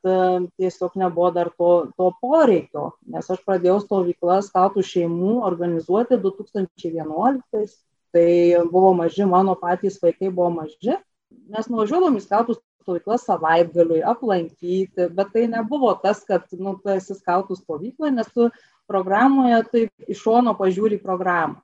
tiesiog 0.56 0.94
nebuvo 0.96 1.28
dar 1.36 1.50
to, 1.52 1.72
to 2.00 2.06
poreikio, 2.22 2.84
nes 3.12 3.28
aš 3.28 3.42
pradėjau 3.44 3.82
stovyklas 3.82 4.48
skautų 4.48 4.80
šeimų 4.88 5.34
organizuoti 5.44 6.16
2011, 6.22 7.74
tai 8.16 8.28
buvo 8.72 8.94
maži, 8.96 9.26
mano 9.28 9.52
patys 9.60 10.00
vaikai 10.00 10.30
buvo 10.30 10.48
maži, 10.62 10.96
mes 11.54 11.68
nuvažiuodavom 11.70 12.18
į 12.18 12.24
skautų 12.24 12.58
stovyklas 12.84 13.24
savaitgaliui 13.28 14.02
aplankyti, 14.04 15.08
bet 15.16 15.32
tai 15.32 15.46
nebuvo 15.48 15.94
tas, 16.02 16.22
kad 16.28 16.46
nu, 16.52 16.76
tu 16.82 16.92
esi 16.92 17.16
skautų 17.16 17.56
stovykloje, 17.58 18.12
nes 18.18 18.28
tu 18.34 18.50
programoje 18.90 19.62
taip 19.72 20.10
iš 20.10 20.20
šono 20.26 20.52
pažiūri 20.58 21.00
programą. 21.02 21.62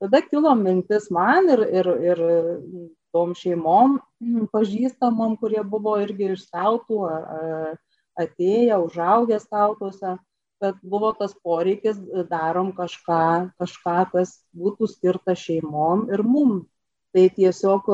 Tada 0.00 0.22
kilo 0.24 0.54
mintis 0.56 1.10
man 1.12 1.50
ir, 1.52 1.60
ir, 1.80 1.88
ir 2.12 2.20
tom 3.12 3.34
šeimom 3.36 3.98
pažįstamom, 4.54 5.36
kurie 5.40 5.60
buvo 5.66 5.98
irgi 6.00 6.30
iš 6.36 6.46
skautų 6.46 7.02
atėję, 8.20 8.78
užaugę 8.80 9.40
skautuose, 9.42 10.16
kad 10.60 10.80
buvo 10.84 11.12
tas 11.16 11.34
poreikis, 11.44 11.98
darom 12.30 12.72
kažką, 12.76 13.22
kažką, 13.60 13.96
kas 14.14 14.34
būtų 14.56 14.88
skirta 14.92 15.36
šeimom 15.36 16.08
ir 16.12 16.22
mum. 16.24 16.62
Tai 17.10 17.24
tiesiog 17.34 17.88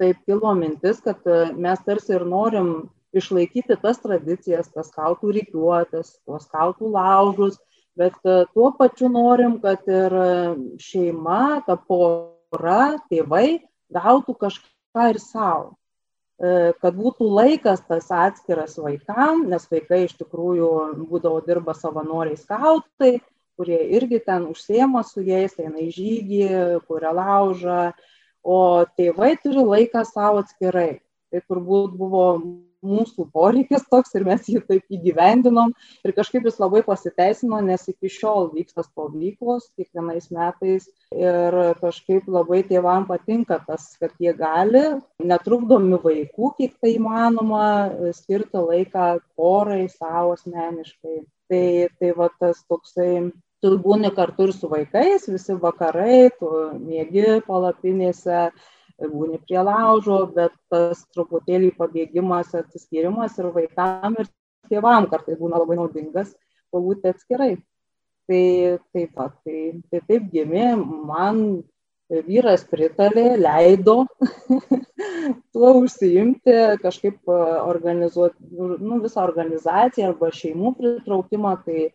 taip 0.00 0.20
kilo 0.24 0.54
mintis, 0.56 1.02
kad 1.04 1.26
mes 1.52 1.82
tarsi 1.84 2.14
ir 2.16 2.24
norim 2.24 2.70
išlaikyti 3.12 3.76
tas 3.82 4.00
tradicijas, 4.00 4.70
tas 4.72 4.88
skautų 4.88 5.34
rykiuotės, 5.36 6.14
tuos 6.24 6.46
skautų 6.48 6.94
laužus, 6.94 7.58
bet 7.98 8.16
tuo 8.24 8.70
pačiu 8.78 9.10
norim, 9.12 9.58
kad 9.60 9.84
ir 9.84 10.16
šeima, 10.80 11.60
ta 11.66 11.76
pora, 11.76 12.96
tėvai 13.12 13.60
gautų 13.92 14.34
kažką 14.40 15.08
ir 15.12 15.20
savo 15.20 15.74
e, 16.40 16.72
kad 16.80 16.96
būtų 16.96 17.28
laikas 17.28 17.84
tas 17.88 18.08
atskiras 18.12 18.78
vaikam, 18.80 19.46
nes 19.50 19.68
vaikai 19.70 20.04
iš 20.06 20.16
tikrųjų 20.20 20.70
būdavo 21.10 21.42
dirba 21.46 21.76
savanoriai 21.76 22.40
skautai, 22.40 23.18
kurie 23.60 23.80
irgi 23.96 24.22
ten 24.24 24.48
užsiema 24.48 25.04
su 25.04 25.24
jais, 25.24 25.54
eina 25.60 25.84
į 25.84 25.90
žygį, 25.92 26.46
kuria 26.88 27.12
laužą, 27.16 27.92
o 28.44 28.84
tėvai 28.98 29.36
turi 29.42 29.64
laiką 29.64 30.04
savo 30.08 30.42
atskirai. 30.42 31.00
Tai 31.32 31.40
turbūt 31.48 31.96
buvo 31.96 32.26
mūsų 32.82 33.28
poreikis 33.32 33.84
toks 33.90 34.14
ir 34.18 34.24
mes 34.26 34.48
jį 34.50 34.62
taip 34.66 34.96
įgyvendinom 34.96 35.70
ir 36.04 36.14
kažkaip 36.16 36.46
jis 36.48 36.58
labai 36.60 36.82
pasiteisino, 36.86 37.60
nes 37.64 37.86
iki 37.88 38.10
šiol 38.10 38.50
vyksta 38.52 38.84
stovyklos 38.84 39.68
kiekvienais 39.78 40.28
metais 40.34 40.88
ir 41.14 41.58
kažkaip 41.80 42.26
labai 42.26 42.62
tėvam 42.66 43.06
patinka 43.08 43.60
tas, 43.68 43.92
kad 44.02 44.14
jie 44.20 44.34
gali, 44.36 44.82
netrukdomi 45.22 46.00
vaikų, 46.02 46.52
kiek 46.58 46.74
tai 46.82 46.96
įmanoma, 46.98 47.68
skirti 48.18 48.58
laiką 48.58 49.14
porai 49.38 49.86
savo 49.92 50.34
asmeniškai. 50.36 51.22
Tai, 51.52 51.64
tai 52.00 52.10
va 52.16 52.30
tas 52.40 52.62
toksai 52.64 53.28
tu 53.62 53.72
būni 53.78 54.10
kartu 54.14 54.48
ir 54.48 54.52
su 54.56 54.68
vaikais, 54.70 55.28
visi 55.30 55.56
vakarai, 55.64 56.30
tu 56.38 56.50
mėgi 56.82 57.40
palapinėse, 57.46 58.44
būni 59.02 59.40
prie 59.46 59.62
laužo, 59.64 60.20
bet 60.34 60.54
tas 60.70 61.04
truputėlį 61.14 61.72
pabėgimas, 61.78 62.54
atsiskyrimas 62.58 63.38
ir 63.38 63.50
vaikam, 63.54 64.18
ir 64.18 64.30
tėvam 64.70 65.08
kartais 65.10 65.38
būna 65.40 65.62
labai 65.62 65.78
naudingas 65.80 66.34
pabūti 66.72 67.12
atskirai. 67.12 67.56
Tai 68.30 68.44
taip 68.94 69.14
pat, 69.18 69.34
tai, 69.44 69.60
tai 69.90 70.00
taip 70.08 70.28
gimė, 70.32 70.76
man 70.78 71.62
vyras 72.26 72.62
pritarė, 72.68 73.38
leido 73.40 74.02
tuo 75.52 75.72
užsiimti, 75.80 76.54
kažkaip 76.82 77.28
organizuoti 77.32 78.36
nu, 78.52 79.00
visą 79.02 79.24
organizaciją 79.24 80.12
arba 80.12 80.30
šeimų 80.34 80.74
pritraukimą, 80.78 81.56
tai 81.66 81.88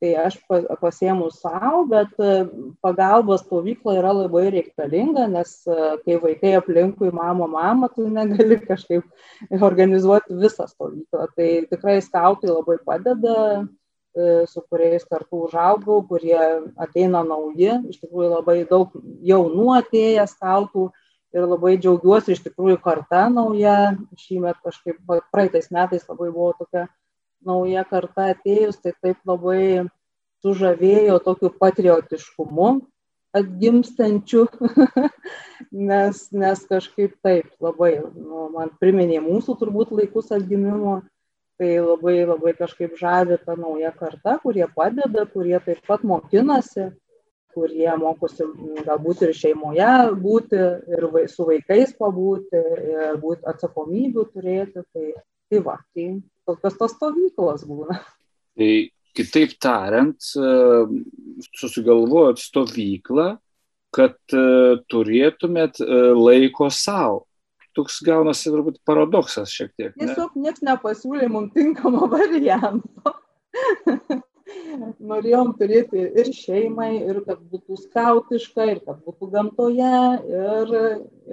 tai 0.00 0.12
aš 0.20 0.36
pasiemu 0.80 1.30
savo, 1.32 1.84
bet 1.88 2.12
e, 2.20 2.44
pagalbos 2.84 3.42
stovykla 3.46 3.96
yra 3.96 4.12
labai 4.12 4.50
reikalinga, 4.52 5.24
nes 5.32 5.52
e, 5.64 5.78
kai 6.04 6.18
vaikai 6.20 6.52
aplinkui 6.58 7.12
mamo, 7.14 7.48
mama, 7.48 7.88
tu 7.94 8.04
negali 8.08 8.58
kažkaip 8.70 9.06
organizuoti 9.70 10.36
visą 10.42 10.68
stovyklą. 10.68 11.30
Tai 11.36 11.48
tikrai 11.72 11.96
skautai 12.04 12.52
labai 12.52 12.76
padeda, 12.84 13.38
e, 14.12 14.44
su 14.52 14.60
kuriais 14.68 15.08
kartu 15.08 15.46
užaugau, 15.48 16.02
kurie 16.10 16.36
ateina 16.76 17.24
nauji, 17.24 17.72
iš 17.94 18.02
tikrųjų 18.04 18.30
labai 18.34 18.60
daug 18.68 18.92
jaunų 19.24 19.70
atėję 19.80 20.28
skautų 20.34 20.90
ir 21.36 21.48
labai 21.48 21.76
džiaugiuosi 21.80 22.36
iš 22.36 22.44
tikrųjų 22.44 22.78
karta 22.84 23.26
nauja, 23.32 23.96
šį 24.20 24.44
metą 24.44 24.68
kažkaip 24.68 25.00
praeitais 25.32 25.72
metais 25.72 26.04
labai 26.08 26.30
buvo 26.30 26.52
tokia 26.60 26.84
nauja 27.44 27.84
karta 27.88 28.30
atėjus, 28.32 28.78
tai 28.82 28.94
taip 29.02 29.18
labai 29.28 29.86
sužavėjo 30.44 31.18
tokiu 31.24 31.50
patriotiškumu 31.60 32.70
atgimstančiu, 33.36 34.46
nes, 35.90 36.22
nes 36.32 36.62
kažkaip 36.70 37.16
taip 37.24 37.50
labai, 37.62 37.98
nu, 38.14 38.48
man 38.54 38.72
priminė 38.80 39.20
mūsų 39.24 39.56
turbūt 39.60 39.92
laikus 39.96 40.32
atgimimo, 40.36 41.00
tai 41.60 41.78
labai 41.80 42.20
labai 42.28 42.52
kažkaip 42.56 42.96
žavi 43.00 43.38
ta 43.44 43.56
nauja 43.58 43.92
karta, 43.96 44.38
kurie 44.42 44.66
padeda, 44.76 45.26
kurie 45.32 45.58
taip 45.64 45.82
pat 45.88 46.04
mokinasi, 46.04 46.90
kurie 47.56 47.88
mokosi 47.96 48.44
galbūt 48.84 49.24
ir 49.24 49.32
šeimoje 49.36 49.92
būti, 50.20 50.60
ir 50.92 51.06
su 51.32 51.46
vaikais 51.48 51.94
pabūti, 51.96 52.60
ir 52.60 53.20
būti 53.22 53.48
atsakomybių 53.48 54.26
turėti. 54.34 54.84
Tai, 54.92 55.06
tai 55.48 55.62
va, 55.64 55.78
tai 55.96 56.10
kokios 56.46 56.78
tos 56.78 56.94
stovyklos 56.96 57.64
būna. 57.68 57.98
Tai 58.56 58.70
kitaip 59.16 59.56
tariant, 59.62 60.28
e, 60.36 60.50
susigalvojot 61.56 62.40
stovyklą, 62.42 63.30
kad 63.96 64.16
e, 64.34 64.44
turėtumėt 64.92 65.80
e, 65.80 65.88
laiko 66.16 66.70
savo. 66.72 67.24
Toks 67.76 67.98
gaunasi 68.04 68.48
turbūt 68.48 68.80
paradoksas 68.88 69.52
šiek 69.52 69.74
tiek. 69.76 69.92
Ne? 69.96 70.06
Tiesiog 70.06 70.36
niekas 70.40 70.62
nepasiūlė 70.64 71.28
mums 71.32 71.52
tinkamo 71.56 72.08
varianto. 72.14 73.12
Norėjom 75.10 75.52
turėti 75.58 76.06
ir 76.22 76.30
šeimai, 76.32 76.94
ir 77.04 77.20
kad 77.26 77.42
būtų 77.50 77.76
skautiška, 77.82 78.68
ir 78.72 78.80
kad 78.86 79.02
būtų 79.04 79.28
gamtoje, 79.32 80.00
ir, 80.30 80.74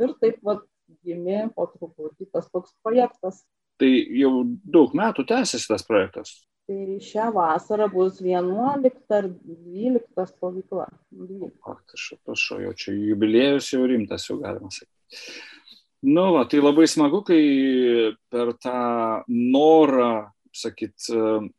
ir 0.03 0.15
taip 0.20 0.39
pat 0.43 0.63
gimė 1.03 1.50
po 1.55 1.67
truputį 1.72 2.27
tas 2.32 2.48
toks 2.51 2.74
projektas 2.84 3.43
tai 3.82 3.92
jau 4.20 4.44
daug 4.63 4.94
metų 4.98 5.25
tęsiasi 5.30 5.70
tas 5.72 5.86
projektas. 5.88 6.34
Tai 6.63 6.98
šią 7.03 7.25
vasarą 7.36 7.89
bus 7.92 8.22
11 8.24 9.15
ar 9.18 9.25
12 9.27 10.27
stovykla. 10.30 10.86
O, 10.88 11.74
tai 11.75 11.98
aš 11.98 12.06
prašau, 12.24 12.62
jau 12.63 12.72
čia 12.80 12.94
jubiliejus 12.96 13.74
jau 13.74 13.84
rimtas, 13.89 14.30
jau 14.30 14.38
galima 14.39 14.72
sakyti. 14.72 15.34
Nu, 16.03 16.30
va, 16.36 16.46
tai 16.48 16.62
labai 16.62 16.86
smagu, 16.88 17.20
kai 17.27 17.42
per 18.32 18.53
tą 18.63 18.77
norą, 19.27 20.30
sakyt, 20.56 21.10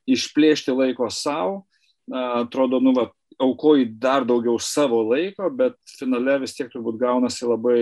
išplėšti 0.08 0.72
laiko 0.72 1.08
savo, 1.12 1.62
atrodo, 2.08 2.80
nu, 2.84 2.92
va, 2.96 3.08
aukoji 3.40 3.90
dar 4.00 4.24
daugiau 4.24 4.56
savo 4.60 5.02
laiko, 5.10 5.50
bet 5.52 5.76
finale 5.98 6.38
vis 6.44 6.56
tiek 6.56 6.70
turbūt 6.72 7.00
gaunasi 7.00 7.48
labai 7.48 7.78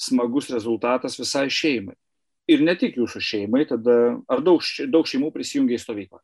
smagus 0.00 0.50
rezultatas 0.54 1.18
visai 1.18 1.48
šeimai 1.50 1.96
ir 2.50 2.64
ne 2.66 2.74
tik 2.78 2.98
jūsų 3.00 3.22
šeimai, 3.24 3.64
tada 3.68 3.96
ar 4.30 4.42
daug, 4.44 4.64
daug 4.92 5.08
šeimų 5.08 5.30
prisijungia 5.34 5.78
į 5.78 5.84
stovyklą? 5.84 6.20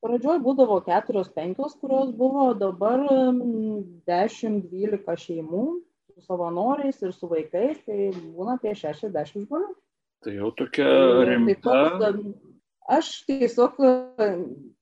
Pradžioj 0.00 0.38
būdavo 0.40 0.78
keturios, 0.86 1.28
penkios, 1.34 1.74
kurios 1.80 2.12
buvo, 2.16 2.54
dabar 2.56 3.02
10-12 4.08 5.16
šeimų 5.26 5.64
su 6.14 6.24
savanoriais 6.24 7.02
ir 7.04 7.12
su 7.16 7.28
vaikais, 7.28 7.82
tai 7.84 8.08
būna 8.14 8.56
apie 8.56 8.72
60 8.76 9.44
žmonių. 9.44 9.74
Tai 10.24 10.32
jau 10.36 10.50
tokia 10.56 10.88
rimta. 11.28 11.54
Taip 11.64 12.00
pat 12.00 12.16
aš 12.90 13.10
tiesiog, 13.28 13.76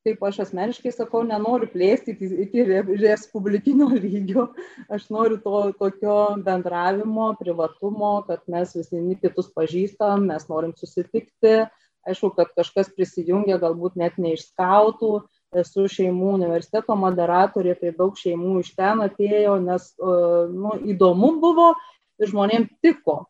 kaip 0.07 0.23
aš 0.29 0.41
asmeniškai 0.47 0.93
sakau, 0.95 1.23
nenoriu 1.27 1.69
plėsti 1.73 2.15
iki, 2.15 2.29
iki 2.47 2.65
respublikinio 3.03 3.91
lygio. 4.05 4.49
Aš 4.93 5.09
noriu 5.15 5.41
to 5.45 5.63
tokio 5.81 6.19
bendravimo, 6.45 7.33
privatumo, 7.41 8.15
kad 8.29 8.45
mes 8.51 8.75
visi 8.77 9.19
kitus 9.23 9.53
pažįstam, 9.57 10.29
mes 10.33 10.49
norim 10.53 10.75
susitikti. 10.79 11.61
Aišku, 12.09 12.31
kad 12.37 12.55
kažkas 12.57 12.89
prisijungia 12.97 13.59
galbūt 13.61 13.99
net 14.01 14.17
ne 14.23 14.33
iš 14.37 14.47
skautų, 14.49 15.27
esu 15.61 15.89
šeimų 15.93 16.31
universiteto 16.39 16.97
moderatorė, 16.97 17.75
tai 17.81 17.93
daug 17.97 18.17
šeimų 18.17 18.61
iš 18.63 18.71
ten 18.79 19.03
atėjo, 19.05 19.59
nes 19.65 19.91
nu, 19.99 20.77
įdomu 20.89 21.35
buvo 21.43 21.73
ir 22.19 22.31
žmonėms 22.31 22.73
tiko 22.85 23.27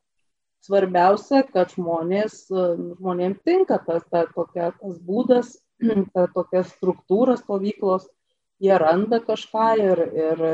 svarbiausia, 0.69 1.43
kad 1.49 1.73
žmonės, 1.73 2.45
žmonėm 2.53 3.39
tinka 3.49 3.81
tas, 3.87 4.05
ta, 4.13 4.27
tokia, 4.37 4.71
tas 4.77 5.01
būdas, 5.09 5.57
ta 6.15 6.29
tokia 6.35 6.63
struktūra 6.69 7.39
stovyklos, 7.41 8.07
jie 8.63 8.77
randa 8.79 9.23
kažką 9.25 9.69
ir, 9.81 10.07
ir 10.13 10.47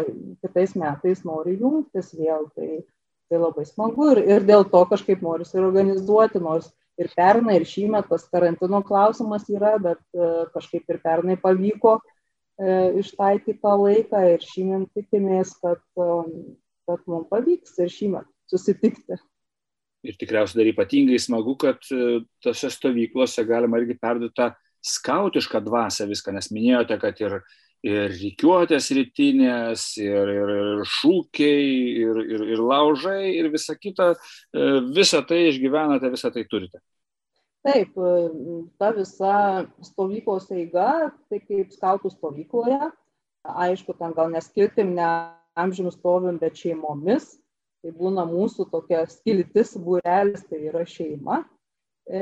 kitais 0.44 0.75
metais 0.78 1.25
nori 1.26 1.59
jungtis 1.59 2.12
vėl. 2.14 2.47
Tai 2.54 2.85
tai 3.28 3.40
labai 3.40 3.64
smagu 3.66 4.11
ir, 4.12 4.21
ir 4.37 4.47
dėl 4.47 4.66
to 4.71 4.83
kažkaip 4.90 5.23
norisi 5.25 5.56
ir 5.59 5.66
organizuoti, 5.66 6.42
nors 6.42 6.71
ir 7.00 7.11
pernai, 7.16 7.59
ir 7.59 7.66
šįmet 7.68 8.11
tas 8.11 8.26
karantino 8.30 8.83
klausimas 8.87 9.49
yra, 9.50 9.75
bet 9.83 10.00
kažkaip 10.54 10.92
ir 10.92 11.00
pernai 11.02 11.38
pavyko 11.40 11.99
ištaikytą 13.00 13.75
laiką 13.80 14.21
ir 14.35 14.44
šįmet 14.47 14.90
tikimės, 14.94 15.56
kad, 15.62 15.83
kad 16.87 17.06
mums 17.11 17.30
pavyks 17.33 17.80
ir 17.83 17.90
šįmet 17.90 18.28
susitikti. 18.52 19.18
Ir 20.04 20.18
tikriausiai 20.20 20.61
dar 20.61 20.68
ypatingai 20.68 21.16
smagu, 21.23 21.56
kad 21.56 21.80
tose 22.44 22.68
stovyklose 22.73 23.44
galima 23.49 23.80
irgi 23.80 23.96
perduoti 23.96 24.37
tą 24.37 24.50
skautišką 24.84 25.62
dvasę 25.64 26.06
viską, 26.11 26.34
nes 26.37 26.50
minėjote, 26.52 26.99
kad 27.00 27.20
ir, 27.23 27.38
ir 27.84 28.12
rykiuotės 28.12 28.90
rytinės, 28.99 29.87
ir, 30.02 30.32
ir, 30.34 30.52
ir 30.56 30.82
šūkiai, 30.99 31.70
ir, 32.04 32.20
ir, 32.37 32.44
ir 32.56 32.64
laužai, 32.64 33.32
ir 33.38 33.49
visa 33.52 33.76
kita, 33.78 34.12
e, 34.52 34.66
visą 34.96 35.23
tai 35.25 35.46
išgyvenate, 35.50 36.12
visą 36.12 36.32
tai 36.34 36.44
turite. 36.50 36.82
Taip, 37.64 37.96
ta 38.76 38.90
visa 38.92 39.37
stovyklos 39.87 40.50
eiga, 40.52 41.14
tai 41.32 41.38
kaip 41.40 41.73
skautų 41.73 42.11
stovykloje, 42.12 42.90
aišku, 43.64 43.96
ten 43.96 44.12
gal 44.12 44.28
neskirtim 44.32 44.92
ne 44.99 45.06
amžiams 45.56 45.96
stovim, 45.96 46.37
bet 46.42 46.61
šeimomis, 46.61 47.38
tai 47.84 47.92
būna 47.92 48.24
mūsų 48.28 48.70
tokia 48.72 49.04
skiltis, 49.10 49.76
būrelis, 49.76 50.46
tai 50.48 50.64
yra 50.70 50.86
šeima 50.88 51.42
E, 52.04 52.20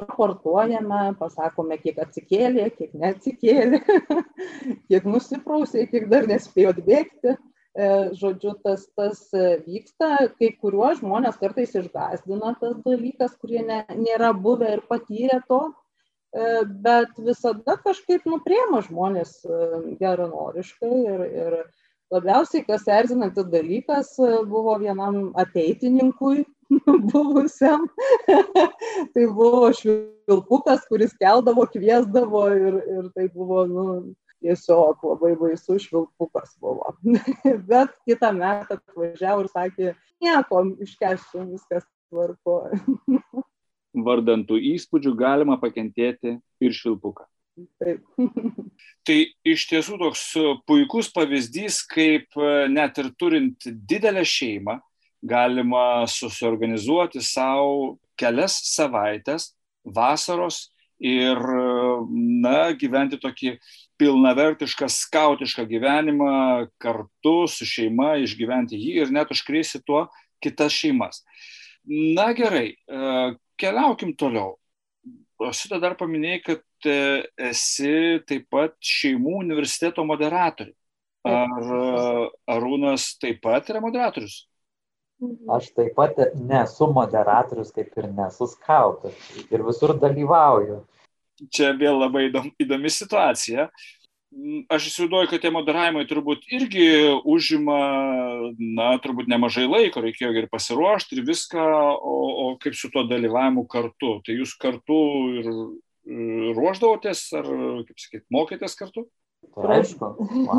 raportuojame, 0.00 1.00
pasakome, 1.20 1.76
kiek 1.82 1.98
atsikėlė, 2.00 2.70
kiek 2.78 2.94
neatsikėlė, 2.96 3.80
kiek 4.88 5.04
nusiprausė, 5.04 5.84
kiek 5.90 6.06
dar 6.08 6.24
nespėjo 6.30 6.72
atbėgti. 6.72 7.34
E, 7.72 7.90
žodžiu, 8.16 8.54
tas, 8.64 8.86
tas 8.96 9.20
vyksta, 9.66 10.30
kai 10.40 10.54
kuriuos 10.56 11.02
žmonės 11.02 11.36
kartais 11.40 11.76
išgazdina 11.76 12.54
tas 12.60 12.80
dalykas, 12.86 13.36
kurie 13.40 13.60
ne, 13.68 13.82
nėra 14.00 14.32
buvę 14.32 14.72
ir 14.78 14.84
patyrę 14.88 15.42
to, 15.48 15.60
e, 16.32 16.64
bet 16.64 17.12
visada 17.20 17.76
kažkaip 17.84 18.24
nupriema 18.24 18.80
žmonės 18.88 19.42
geranoriškai 20.00 20.92
ir, 21.04 21.26
ir 21.44 21.58
labiausiai 22.12 22.64
kas 22.66 22.88
erzinantis 22.88 23.48
dalykas 23.52 24.14
buvo 24.48 24.76
vienam 24.80 25.30
ateitininkui, 25.42 26.44
buvusiam. 27.12 27.86
tai 29.14 29.26
buvo 29.26 29.70
švilpukas, 29.76 30.84
kuris 30.88 31.14
keldavo, 31.20 31.66
kviesdavo 31.72 32.44
ir, 32.56 32.76
ir 32.96 33.08
tai 33.16 33.28
buvo, 33.34 33.64
nu, 33.68 33.86
tiesiog 34.42 35.02
labai 35.06 35.32
baisus 35.40 35.86
švilpukas 35.86 36.56
buvo. 36.60 36.94
Bet 37.70 37.94
kitą 38.08 38.32
metą 38.36 38.78
atvažiavo 38.78 39.46
ir 39.46 39.50
sakė, 39.52 39.94
nieko, 40.22 40.64
iškeščiau, 40.86 41.48
viskas 41.54 41.86
tvarko. 42.12 42.58
Vardantų 43.92 44.58
įspūdžių 44.72 45.12
galima 45.18 45.58
pakentėti 45.60 46.38
ir 46.64 46.76
švilpuką. 46.76 47.26
Taip. 47.52 48.04
tai 49.06 49.16
iš 49.44 49.66
tiesų 49.68 49.98
toks 50.00 50.22
puikus 50.68 51.10
pavyzdys, 51.12 51.82
kaip 51.90 52.38
net 52.72 53.00
ir 53.02 53.10
turint 53.20 53.66
didelę 53.68 54.24
šeimą, 54.24 54.78
galima 55.22 56.06
susiorganizuoti 56.10 57.22
savo 57.22 57.98
kelias 58.18 58.56
savaitės 58.72 59.52
vasaros 59.84 60.70
ir, 61.02 61.38
na, 62.42 62.72
gyventi 62.78 63.18
tokį 63.20 63.56
pilnavertišką, 64.00 64.88
skautišką 64.90 65.66
gyvenimą 65.70 66.32
kartu 66.82 67.36
su 67.50 67.66
šeima, 67.68 68.16
išgyventi 68.22 68.78
jį 68.78 68.92
ir 69.02 69.14
net 69.14 69.30
užkrėsi 69.34 69.82
tuo 69.86 70.06
kitas 70.42 70.74
šeimas. 70.74 71.22
Na 71.86 72.30
gerai, 72.38 72.74
e, 72.74 73.22
keliaukim 73.58 74.14
toliau. 74.18 74.56
Šitą 75.42 75.80
dar 75.82 75.96
paminėjai, 75.98 76.42
kad 76.46 76.62
e, 76.88 77.24
esi 77.50 78.22
taip 78.28 78.48
pat 78.52 78.76
šeimų 78.82 79.38
universiteto 79.42 80.04
moderatorius. 80.06 80.76
Ar 81.22 81.68
Arūnas 82.50 83.12
taip 83.22 83.38
pat 83.44 83.68
yra 83.70 83.82
moderatorius? 83.84 84.40
Aš 85.54 85.70
taip 85.76 85.94
pat 85.94 86.18
nesu 86.34 86.88
moderatorius, 86.90 87.70
kaip 87.74 87.94
ir 88.00 88.08
nesu 88.10 88.48
skautas. 88.50 89.14
Ir 89.54 89.62
visur 89.62 89.94
dalyvauju. 90.02 90.80
Čia 91.52 91.72
vėl 91.78 92.00
labai 92.02 92.26
įdomi, 92.28 92.50
įdomi 92.62 92.90
situacija. 92.90 93.68
Aš 94.72 94.86
įsivaizduoju, 94.88 95.28
kad 95.28 95.42
tie 95.44 95.50
moderavimai 95.52 96.06
turbūt 96.08 96.46
irgi 96.56 96.86
užima, 97.28 97.78
na, 98.56 98.88
turbūt 99.04 99.28
nemažai 99.28 99.66
laiko, 99.68 100.00
reikėjo 100.02 100.32
ir 100.40 100.48
pasiruošti 100.50 101.18
ir 101.18 101.26
viską, 101.28 101.66
o, 102.00 102.14
o 102.44 102.46
kaip 102.62 102.78
su 102.78 102.88
tuo 102.94 103.04
dalyvavimu 103.06 103.66
kartu. 103.70 104.16
Tai 104.24 104.38
jūs 104.38 104.56
kartu 104.58 105.00
ir 105.42 105.50
ruoždavotės, 106.06 107.26
ar, 107.38 107.48
kaip 107.88 108.00
sakyt, 108.00 108.24
mokėtės 108.34 108.78
kartu? 108.78 109.06
Tai 109.52 109.68
aišku, 109.76 110.08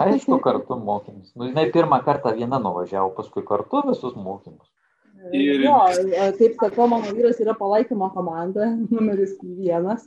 aišku, 0.04 0.38
kartu 0.44 0.76
mokymus. 0.78 1.32
Nu, 1.38 1.48
žinai, 1.48 1.70
pirmą 1.74 2.02
kartą 2.04 2.34
viena 2.36 2.60
nuvažiavo, 2.62 3.14
paskui 3.16 3.46
kartu 3.48 3.82
visus 3.88 4.16
mokymus. 4.20 4.68
Ir... 5.32 5.64
Jo, 5.64 5.78
kaip 6.36 6.58
sakau, 6.60 6.90
mano 6.92 7.14
vyras 7.16 7.40
yra 7.40 7.56
palaikymo 7.56 8.10
komanda, 8.16 8.68
numeris 8.94 9.38
vienas. 9.42 10.04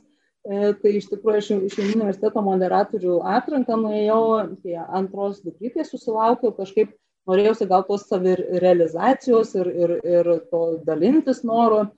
E, 0.47 0.71
tai 0.79 0.93
iš 0.99 1.09
tikrųjų 1.11 1.41
aš 1.41 1.49
iš 1.67 1.79
universiteto 1.81 2.43
moderatorių 2.45 3.17
atranką 3.35 3.75
nuėjau, 3.81 4.21
tai 4.61 4.77
antros 4.85 5.41
dukrytės 5.43 5.91
susilaukiau, 5.91 6.53
kažkaip 6.55 6.93
norėjausi 7.27 7.67
gal 7.67 7.83
tos 7.89 8.05
savirealizacijos 8.07 9.51
ir, 9.57 9.71
ir, 9.73 9.95
ir 10.07 10.29
to 10.51 10.61
dalintis 10.87 11.41
noro, 11.43 11.89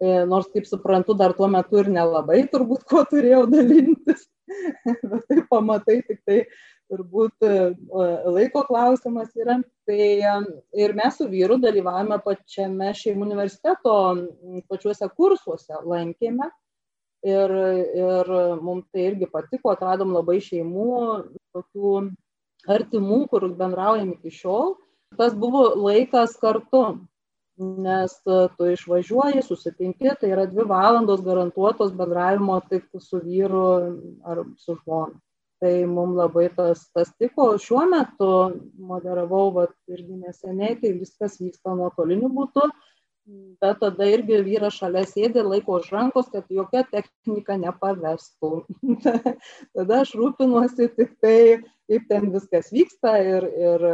nors 0.00 0.48
kaip 0.52 0.66
suprantu, 0.68 1.14
dar 1.16 1.32
tuo 1.36 1.48
metu 1.48 1.80
ir 1.80 1.88
nelabai 1.88 2.42
turbūt 2.52 2.84
kuo 2.88 3.04
turėjau 3.08 3.46
dalintis. 3.48 4.26
bet 5.10 5.22
tai 5.28 5.42
pamatai 5.50 6.00
tik 6.06 6.20
tai 6.26 6.42
turbūt 6.90 7.46
e, 7.46 7.54
laiko 8.30 8.62
klausimas 8.68 9.32
yra. 9.38 9.58
Tai 9.88 9.96
e, 9.98 10.36
ir 10.82 10.94
mes 10.98 11.18
su 11.18 11.26
vyru 11.30 11.58
dalyvavome 11.62 12.18
pačiame 12.24 12.92
šeimų 12.94 13.26
universiteto 13.26 13.96
pačiuose 14.70 15.10
kursuose, 15.16 15.82
lankėme. 15.82 16.50
Ir, 17.26 17.50
ir 17.98 18.28
mums 18.62 18.84
tai 18.94 19.08
irgi 19.08 19.26
patiko, 19.26 19.72
atradom 19.72 20.12
labai 20.14 20.36
šeimų, 20.44 20.90
tokių 21.56 21.94
artimų, 22.70 23.18
kur 23.32 23.48
bendraujam 23.56 24.12
iki 24.14 24.30
šiol. 24.30 24.76
Tas 25.18 25.34
buvo 25.34 25.72
laikas 25.80 26.36
kartu, 26.38 26.84
nes 27.58 28.16
tu 28.24 28.70
išvažiuoji, 28.72 29.44
susitinki, 29.44 30.10
tai 30.20 30.32
yra 30.34 30.46
dvi 30.50 30.66
valandos 30.68 31.22
garantuotos 31.24 31.94
bendravimo 31.96 32.58
tik 32.70 32.88
su 33.00 33.20
vyru 33.24 33.68
ar 34.24 34.42
su 34.60 34.76
žmona. 34.82 35.16
Tai 35.60 35.72
mums 35.88 36.18
labai 36.18 36.50
tas, 36.52 36.82
tas 36.92 37.08
tiko. 37.16 37.54
Šiuo 37.56 37.86
metu 37.88 38.28
moderavau 38.76 39.54
vat, 39.54 39.72
irgi 39.88 40.18
neseniai, 40.20 40.76
tai 40.82 40.92
viskas 40.98 41.38
vyksta 41.40 41.72
nuotoliniu 41.78 42.28
būdu, 42.28 42.66
bet 43.64 43.80
tada 43.80 44.10
irgi 44.12 44.42
vyras 44.44 44.76
šalia 44.76 45.06
sėdė, 45.08 45.46
laiko 45.48 45.78
už 45.80 45.88
rankos, 45.96 46.28
kad 46.34 46.44
jokia 46.52 46.84
technika 46.92 47.56
nepavestų. 47.62 48.52
tada 49.78 50.02
aš 50.02 50.12
rūpinuosi 50.20 50.90
tik 50.98 51.16
tai, 51.24 51.38
kaip 51.88 52.04
ten 52.12 52.28
viskas 52.36 52.68
vyksta 52.76 53.16
ir, 53.24 53.48
ir 53.56 53.88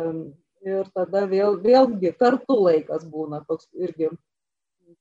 ir 0.66 0.90
tada 0.94 1.24
vėl, 1.30 1.56
vėlgi 1.62 2.12
kartu 2.18 2.58
laikas 2.58 3.04
būna 3.08 3.42
toks 3.48 3.68
irgi 3.74 4.10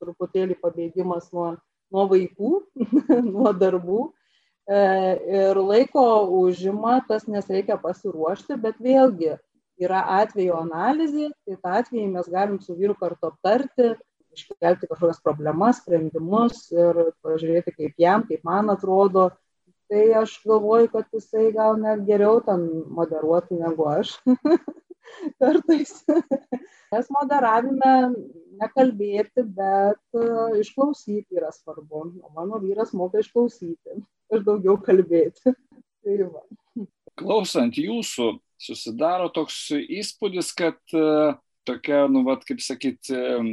truputėlį 0.02 0.58
pabėgimas 0.62 1.30
nuo, 1.36 1.54
nuo 1.93 2.08
vaikų, 2.10 2.52
nuo 3.34 3.54
darbų. 3.54 4.02
E, 4.71 4.82
ir 5.41 5.60
laiko 5.60 6.06
užima 6.41 7.00
tas, 7.08 7.28
nes 7.28 7.50
reikia 7.50 7.78
pasiruošti, 7.82 8.58
bet 8.62 8.80
vėlgi 8.82 9.36
yra 9.82 10.04
atvejo 10.21 10.60
analizė, 10.62 11.32
tai 11.45 11.58
tą 11.58 11.76
atvejį 11.82 12.08
mes 12.13 12.30
galim 12.30 12.60
su 12.62 12.76
vyru 12.78 12.95
kartu 12.97 13.32
aptarti, 13.32 13.93
iškelti 14.32 14.88
kažkokias 14.88 15.21
problemas, 15.26 15.82
sprendimus 15.82 16.67
ir 16.71 17.08
pažiūrėti, 17.26 17.74
kaip 17.76 17.97
jam, 18.00 18.26
kaip 18.30 18.45
man 18.47 18.71
atrodo. 18.74 19.32
Tai 19.91 20.04
aš 20.21 20.38
galvoju, 20.47 20.88
kad 20.93 21.10
jisai 21.12 21.50
gal 21.52 21.76
net 21.82 22.06
geriau 22.08 22.39
ten 22.45 22.63
moderuotų 22.95 23.60
negu 23.60 23.89
aš. 23.91 24.13
kartais. 25.41 25.93
Nes 26.91 27.12
moderavime 27.13 27.91
nekalbėti, 28.60 29.45
bet 29.56 30.02
e, 30.17 30.26
išklausyti 30.60 31.39
yra 31.39 31.52
svarbu. 31.56 32.04
O 32.19 32.32
mano 32.36 32.60
vyras 32.63 32.91
moka 32.97 33.21
išklausyti 33.24 34.02
ir 34.32 34.43
daugiau 34.47 34.76
kalbėti. 34.82 35.56
Tai 36.02 36.17
va. 36.26 36.43
Klausant 37.21 37.78
jūsų, 37.78 38.34
susidaro 38.62 39.30
toks 39.34 39.67
įspūdis, 39.76 40.52
kad 40.58 40.80
uh, 40.97 41.36
tokia, 41.67 42.06
nu, 42.10 42.24
vat, 42.26 42.45
kaip 42.47 42.62
sakyti, 42.63 43.13
um, 43.13 43.52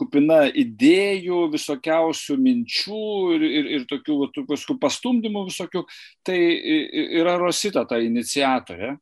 kupina 0.00 0.44
idėjų, 0.50 1.40
visokiausių 1.52 2.36
minčių 2.42 3.02
ir, 3.36 3.46
ir, 3.46 3.70
ir 3.78 3.88
tokių, 3.90 4.18
tokių 4.34 4.78
pastumdymų 4.82 5.46
visokių. 5.50 5.84
Tai 6.26 6.38
yra 7.22 7.36
Rosita 7.40 7.84
ta 7.88 8.00
iniciatorė. 8.02 8.96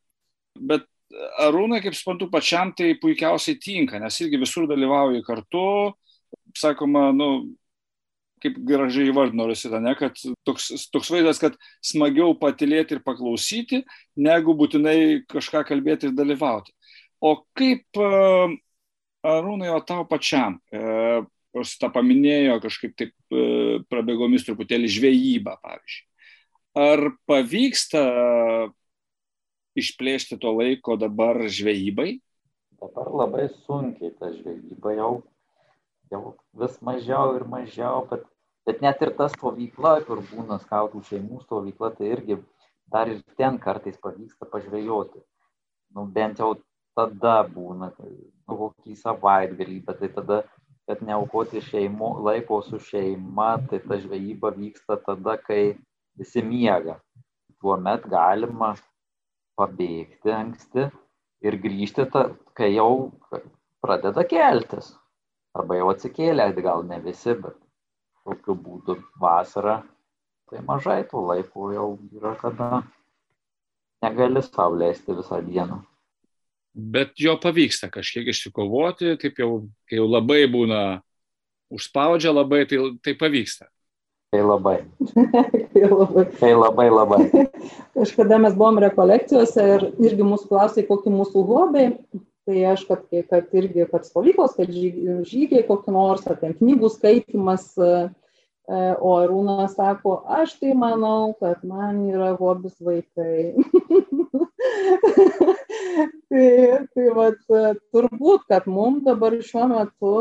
Bet 0.60 0.84
Arūnai, 1.44 1.82
kaip 1.84 1.96
suprantu, 1.96 2.30
pačiam 2.32 2.70
tai 2.76 2.94
puikiausiai 3.00 3.58
tinka, 3.60 3.98
nes 4.00 4.16
irgi 4.24 4.40
visur 4.40 4.68
dalyvauji 4.70 5.20
kartu, 5.26 5.64
sakoma, 6.56 7.10
nu, 7.16 7.28
kaip 8.42 8.56
gražiai 8.66 9.10
įvardino 9.12 9.46
Rosita, 9.46 9.80
ne, 9.82 9.94
kad 9.98 10.16
toks, 10.46 10.70
toks 10.94 11.10
vaizdas, 11.12 11.40
kad 11.42 11.58
smagiau 11.84 12.34
patilėti 12.38 12.96
ir 12.96 13.02
paklausyti, 13.04 13.82
negu 14.18 14.56
būtinai 14.58 15.22
kažką 15.30 15.62
kalbėti 15.68 16.08
ir 16.08 16.16
dalyvauti. 16.18 16.74
O 17.22 17.36
kaip 17.54 18.00
Arūnai, 19.22 19.70
o 19.70 19.80
tau 19.86 20.06
pačiam, 20.10 20.58
Rosita 21.52 21.92
paminėjo 21.92 22.56
kažkaip 22.64 22.96
taip 22.98 23.12
prabėgomis 23.92 24.48
truputėlį 24.48 24.88
žvejybą, 24.96 25.58
pavyzdžiui. 25.62 26.06
Ar 26.82 27.04
pavyksta 27.28 28.02
išplėšti 29.78 30.38
to 30.42 30.52
laiko 30.58 30.96
dabar 31.00 31.38
žvejybai? 31.48 32.20
Dabar 32.82 33.10
labai 33.14 33.46
sunkiai 33.62 34.12
ta 34.18 34.32
žvejyba 34.34 34.96
jau, 34.98 35.12
jau 36.10 36.22
vis 36.58 36.78
mažiau 36.82 37.36
ir 37.38 37.44
mažiau, 37.48 38.06
bet, 38.10 38.24
bet 38.66 38.82
net 38.82 39.02
ir 39.06 39.12
ta 39.18 39.28
stovykla, 39.30 40.00
kur 40.08 40.22
būna 40.32 40.58
skautų 40.64 41.04
šeimų 41.08 41.44
stovykla, 41.44 41.92
tai 41.98 42.10
irgi 42.16 42.40
dar 42.92 43.08
ir 43.08 43.22
ten 43.38 43.58
kartais 43.62 43.96
pavyksta 44.02 44.48
pažvejoti. 44.50 45.22
Nu, 45.94 46.06
bent 46.08 46.40
jau 46.42 46.56
tada 46.96 47.42
būna, 47.48 47.92
nu, 48.02 48.56
kokį 48.58 48.96
savaitgalį, 48.98 49.78
bet 49.86 50.02
tai 50.02 50.10
tada, 50.12 50.42
kad 50.88 51.02
neaukoti 51.06 51.62
šeimų, 51.64 52.10
laiko 52.26 52.60
su 52.66 52.80
šeima, 52.82 53.54
tai 53.70 53.80
ta 53.84 53.98
žvejyba 54.02 54.52
vyksta 54.56 54.98
tada, 55.06 55.38
kai 55.40 55.76
visi 56.18 56.42
miega. 56.44 56.98
Tuomet 57.62 58.08
galima 58.10 58.74
pabėgti 59.58 60.32
anksti 60.32 60.88
ir 61.46 61.58
grįžti, 61.62 62.06
ta, 62.12 62.28
kai 62.56 62.72
jau 62.74 63.12
pradeda 63.82 64.24
keltis. 64.28 64.92
Arba 65.52 65.76
jau 65.76 65.90
atsikėlė, 65.92 66.48
gal 66.64 66.86
ne 66.88 66.98
visi, 67.04 67.34
bet 67.36 67.58
tokiu 68.24 68.56
būdu 68.56 68.96
vasarą 69.20 69.82
tai 70.52 70.60
mažai 70.68 71.00
tų 71.08 71.22
laikų 71.30 71.70
jau 71.72 71.86
yra, 72.12 72.34
kada 72.40 72.82
negali 74.04 74.42
sau 74.44 74.74
leisti 74.76 75.16
visą 75.16 75.40
dieną. 75.46 75.80
Bet 76.72 77.16
jo 77.20 77.34
pavyksta 77.40 77.90
kažkiek 77.92 78.28
išsikovoti, 78.32 79.16
taip 79.20 79.40
jau, 79.40 79.50
kai 79.88 79.98
jau 79.98 80.08
labai 80.08 80.44
būna 80.52 81.02
užspaudžia 81.72 82.32
labai, 82.32 82.64
tai, 82.68 82.80
tai 83.04 83.16
pavyksta. 83.16 83.68
Tai 84.32 84.42
labai. 84.42 84.84
tai 85.72 85.84
labai. 85.84 86.24
Tai 86.40 86.52
labai 86.56 86.88
labai. 86.88 87.24
Kažkada 87.98 88.38
mes 88.40 88.54
buvom 88.56 88.78
rekolekcijose 88.80 89.66
ir 89.74 89.82
irgi 90.00 90.24
mūsų 90.24 90.48
klausė, 90.48 90.84
kokie 90.88 91.12
mūsų 91.12 91.42
hobiai. 91.50 91.90
Tai 92.48 92.62
aš, 92.70 92.86
kad, 92.88 93.02
kad 93.28 93.52
irgi, 93.60 93.84
kad 93.90 94.08
stovyklos, 94.08 94.54
kad 94.56 94.72
žygiai 94.72 95.66
kokį 95.68 95.92
nors, 95.92 96.24
ar 96.24 96.40
ten 96.40 96.56
knygų 96.56 96.88
skaitimas, 96.94 97.68
e, 97.76 98.08
o 98.72 99.12
Arūnas 99.20 99.76
sako, 99.76 100.22
aš 100.40 100.56
tai 100.62 100.72
manau, 100.80 101.36
kad 101.36 101.60
man 101.68 102.00
yra 102.08 102.32
hobis 102.40 102.80
vaikai. 102.80 103.52
tai, 106.32 106.48
tai 106.88 107.06
vat, 107.20 107.40
turbūt, 107.92 108.48
kad 108.48 108.64
mums 108.64 109.04
dabar 109.04 109.36
šiuo 109.44 109.68
metu 109.76 110.16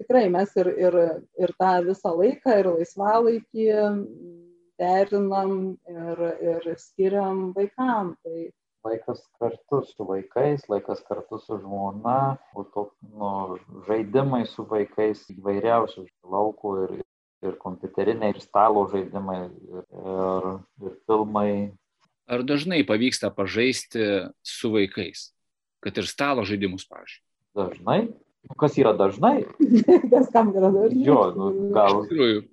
tikrai 0.00 0.28
mes 0.32 0.52
ir, 0.60 0.70
ir, 0.88 0.98
ir 1.42 1.52
tą 1.60 1.72
visą 1.86 2.12
laiką, 2.18 2.58
ir 2.60 2.70
laisvalaikį 2.74 3.66
derinam 4.80 5.76
ir, 5.88 6.22
ir 6.44 6.70
skiriam 6.80 7.50
vaikam. 7.56 8.14
Tai 8.22 8.50
laikas 8.86 9.22
kartu 9.40 9.82
su 9.88 10.06
vaikais, 10.06 10.66
laikas 10.70 11.02
kartu 11.08 11.38
su 11.42 11.58
žmona, 11.62 12.36
to, 12.74 12.88
nu, 13.10 13.30
žaidimai 13.88 14.44
su 14.50 14.66
vaikais 14.68 15.24
įvairiausių 15.34 16.06
laukų 16.32 16.74
ir, 16.84 16.94
ir 17.46 17.56
kompiuteriniai, 17.62 18.34
ir 18.34 18.44
stalo 18.44 18.86
žaidimai, 18.92 19.40
ir, 19.48 19.88
ir, 20.02 20.52
ir 20.86 21.00
filmai. 21.08 21.50
Ar 22.26 22.42
dažnai 22.46 22.82
pavyksta 22.86 23.30
pažaisti 23.34 24.06
su 24.42 24.70
vaikais, 24.74 25.30
kad 25.84 25.98
ir 25.98 26.08
stalo 26.10 26.46
žaidimus, 26.46 26.86
pavyzdžiui? 26.90 27.22
Dažnai, 27.56 28.00
kas 28.60 28.76
yra 28.78 28.92
dažnai? 28.96 29.44
kas 30.12 30.28
kam 30.34 30.52
yra 30.54 30.70
dažnai? 30.74 31.04
Jo, 31.06 31.20
nu, 31.36 31.48
gal. 31.74 32.04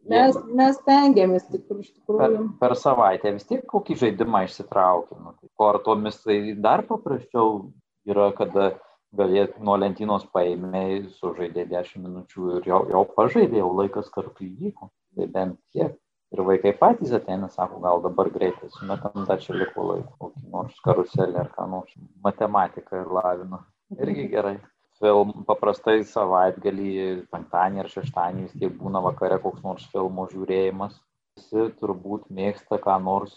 Mes, 0.10 0.40
mes 0.58 0.80
tengiamės 0.88 1.46
tik 1.52 1.68
iš 1.78 1.92
tikrųjų. 1.92 2.20
Per, 2.20 2.38
per 2.62 2.76
savaitę 2.80 3.34
vis 3.36 3.46
tiek 3.50 3.64
kokį 3.70 4.00
žaidimą 4.02 4.46
išsitraukiam. 4.48 5.22
Nu, 5.28 5.36
tai 5.38 5.52
kortomis 5.60 6.20
tai 6.24 6.40
dar 6.58 6.86
paprasčiau 6.90 7.70
yra, 8.10 8.32
kada 8.38 8.74
galėt 9.14 9.60
nuo 9.62 9.78
lentynos 9.78 10.26
paėmė, 10.34 11.06
sužaidė 11.20 11.68
10 11.70 12.02
minučių 12.08 12.56
ir 12.58 12.72
jau, 12.72 12.82
jau 12.90 13.04
pažaidė, 13.18 13.62
jau 13.62 13.70
laikas 13.78 14.10
kartu 14.14 14.48
įvyko. 14.50 14.90
Tai 15.14 15.30
bent 15.30 15.60
tiek. 15.76 15.94
Ir 16.34 16.42
vaikai 16.42 16.72
patys 16.74 17.12
ateina, 17.14 17.46
sako, 17.54 17.78
gal 17.84 18.00
dabar 18.02 18.32
greitai 18.34 18.66
sumetam, 18.74 19.28
dar 19.30 19.38
čia 19.38 19.54
liko 19.54 19.84
laiko, 19.92 20.16
kokį 20.18 20.48
nors 20.50 20.80
karuselį 20.82 21.38
ar 21.44 21.52
ką 21.54 21.68
nors, 21.70 21.94
matematiką 22.26 23.04
ir 23.04 23.12
lavina. 23.14 23.60
Irgi 24.02 24.26
gerai 24.32 24.56
film, 25.04 25.44
paprastai 25.48 26.02
savaitgalį, 26.08 26.92
penktadienį 27.34 27.84
ar 27.84 27.90
šeštadienį 27.92 28.46
vis 28.46 28.60
tiek 28.62 28.76
būna 28.80 29.02
vakare 29.04 29.40
koks 29.44 29.64
nors 29.66 29.88
filmo 29.92 30.28
žiūrėjimas. 30.32 30.96
Visi 31.38 31.66
turbūt 31.82 32.30
mėgsta 32.32 32.80
ką 32.82 33.00
nors 33.04 33.34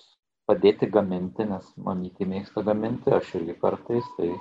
padėti 0.46 0.86
gaminti, 0.92 1.46
nes 1.48 1.66
mamytė 1.88 2.28
mėgsta 2.30 2.62
gaminti, 2.66 3.10
aš 3.16 3.32
irgi 3.40 3.56
kartais, 3.62 4.06
tai 4.18 4.34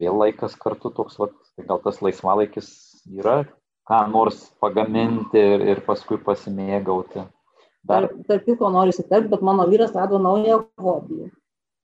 vėl 0.00 0.20
laikas 0.22 0.54
kartu 0.56 0.92
toks, 0.96 1.18
vat, 1.20 1.34
tai 1.56 1.66
gal 1.68 1.82
tas 1.84 2.00
laisvalaikis 2.00 2.70
yra, 3.18 3.42
ką 3.90 4.00
nors 4.12 4.46
pagaminti 4.62 5.42
ir, 5.56 5.66
ir 5.74 5.82
paskui 5.84 6.20
pasimėgauti. 6.24 7.26
Dar... 7.84 8.08
Tarp 8.28 8.46
kitko 8.46 8.70
noriu 8.72 8.94
įsiterpti, 8.94 9.32
bet 9.34 9.44
mano 9.44 9.66
vyras 9.68 9.92
rado 9.96 10.20
naują 10.22 10.62
hobį. 10.80 11.28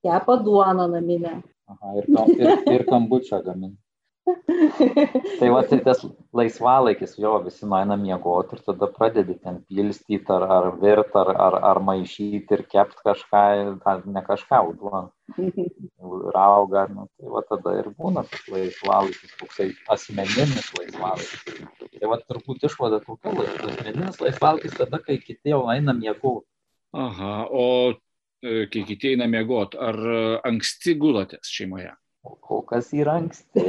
Kepa 0.05 0.39
duoną 0.45 0.87
naminę. 0.93 1.41
Aha, 1.67 1.97
ir, 1.99 2.07
ir, 2.37 2.51
ir 2.71 2.85
kambučią 2.87 3.41
gaminti 3.43 3.81
tai 5.39 5.49
va, 5.53 5.61
tai 5.63 5.79
tas 5.83 6.01
laisvalaikis, 6.35 7.15
jo, 7.21 7.33
visi 7.45 7.67
nueina 7.69 7.95
miegoti 7.99 8.57
ir 8.57 8.63
tada 8.65 8.89
pradedi 8.91 9.37
ten 9.43 9.59
pilstyti 9.69 10.33
ar, 10.35 10.43
ar 10.57 10.67
virt, 10.81 11.13
ar, 11.19 11.31
ar, 11.45 11.57
ar 11.69 11.79
maišyti 11.87 12.57
ir 12.57 12.63
kept 12.71 12.99
kažką, 13.05 13.43
ne 14.05 14.23
kažką, 14.27 14.61
o 14.67 14.73
duoną. 14.79 15.03
Rauga, 16.35 16.87
nu, 16.91 17.07
tai 17.15 17.31
va 17.35 17.43
tada 17.47 17.75
ir 17.79 17.91
būna 17.95 18.25
tas 18.27 18.43
laisvalaikis, 18.51 19.37
toksai 19.39 19.69
asmeninis 19.95 20.73
laisvalaikis. 20.79 21.61
Tai 21.97 22.11
va 22.11 22.19
turbūt 22.23 22.67
išvada 22.67 22.99
tokia, 23.05 23.35
asmeninis 23.55 24.19
laisvalaikis 24.23 24.75
tada, 24.81 24.99
kai 25.03 25.21
kiti 25.23 25.55
jau 25.55 25.63
eina 25.71 25.95
miegoti. 25.95 26.49
Aha, 26.97 27.33
o 27.51 27.93
e, 28.43 28.67
kai 28.71 28.83
kiti 28.87 29.15
eina 29.15 29.27
miegoti, 29.31 29.79
ar 29.79 29.95
e, 29.95 30.19
anksti 30.51 30.95
gulatės 30.99 31.51
šeimoje? 31.51 31.95
Kol 32.43 32.63
kas 32.67 32.91
yra 32.95 33.17
anksti, 33.21 33.63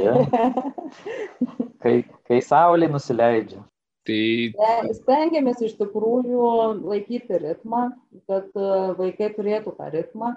kai, 1.83 1.95
kai 2.27 2.39
saulė 2.45 2.89
nusileidžia. 2.91 3.63
Tai 4.09 4.91
stengiamės 4.95 5.61
iš 5.65 5.75
tikrųjų 5.77 6.45
laikyti 6.81 7.39
ritmą, 7.43 7.89
kad 8.29 8.47
e, 8.57 8.69
vaikai 8.97 9.29
turėtų 9.35 9.75
tą 9.77 9.89
ritmą, 9.93 10.33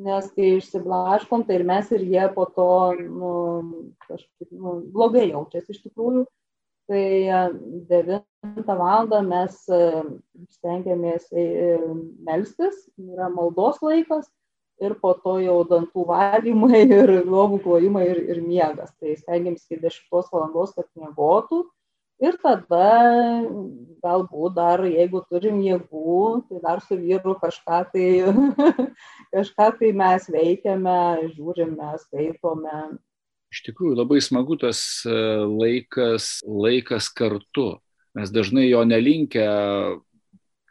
nes 0.00 0.30
kai 0.36 0.54
išsiblaškom, 0.56 1.44
tai 1.44 1.58
ir 1.58 1.66
mes 1.68 1.90
ir 1.92 2.04
jie 2.06 2.26
po 2.32 2.46
to 2.56 2.70
nu, 3.02 3.32
kažkaip 4.06 4.54
nu, 4.54 4.78
blogai 4.94 5.26
jaučiasi 5.28 5.74
iš 5.74 5.82
tikrųjų. 5.88 6.24
Tai 6.90 7.02
9 7.90 8.70
val. 8.80 9.12
mes 9.26 9.58
e, 9.68 9.82
stengiamės 10.56 11.28
e, 11.30 11.44
melstis, 12.26 12.86
yra 12.98 13.28
maldos 13.30 13.78
laikas 13.84 14.30
ir 14.80 14.94
po 15.00 15.12
to 15.24 15.36
jau 15.42 15.58
dantų 15.68 16.06
valymai 16.08 16.84
ir 17.00 17.12
lovų 17.24 17.60
klojimai 17.64 18.06
ir, 18.08 18.22
ir 18.34 18.40
miegas. 18.44 18.92
Tai 19.00 19.16
stengiamės 19.18 19.66
iki 19.66 19.80
10 19.82 20.32
valandos, 20.32 20.74
kad 20.76 20.88
miegotų. 20.98 21.64
Ir 22.20 22.36
tada 22.42 22.86
galbūt 24.04 24.56
dar, 24.58 24.82
jeigu 24.84 25.22
turim 25.30 25.62
jėgų, 25.64 26.16
tai 26.50 26.58
dar 26.60 26.82
su 26.84 26.98
vyru 27.00 27.32
kažką 27.40 27.78
tai, 27.94 28.08
kažką 29.36 29.68
tai 29.78 29.92
mes 29.96 30.26
veikiame, 30.28 30.98
žiūrime, 31.32 31.94
skaitome. 32.02 32.82
Iš 33.50 33.62
tikrųjų, 33.70 33.96
labai 34.02 34.20
smagu 34.22 34.58
tas 34.60 34.82
e, 35.08 35.14
laikas, 35.48 36.42
laikas 36.44 37.08
kartu. 37.08 37.80
Mes 38.18 38.30
dažnai 38.34 38.68
jo 38.68 38.84
nelinkę 38.84 39.46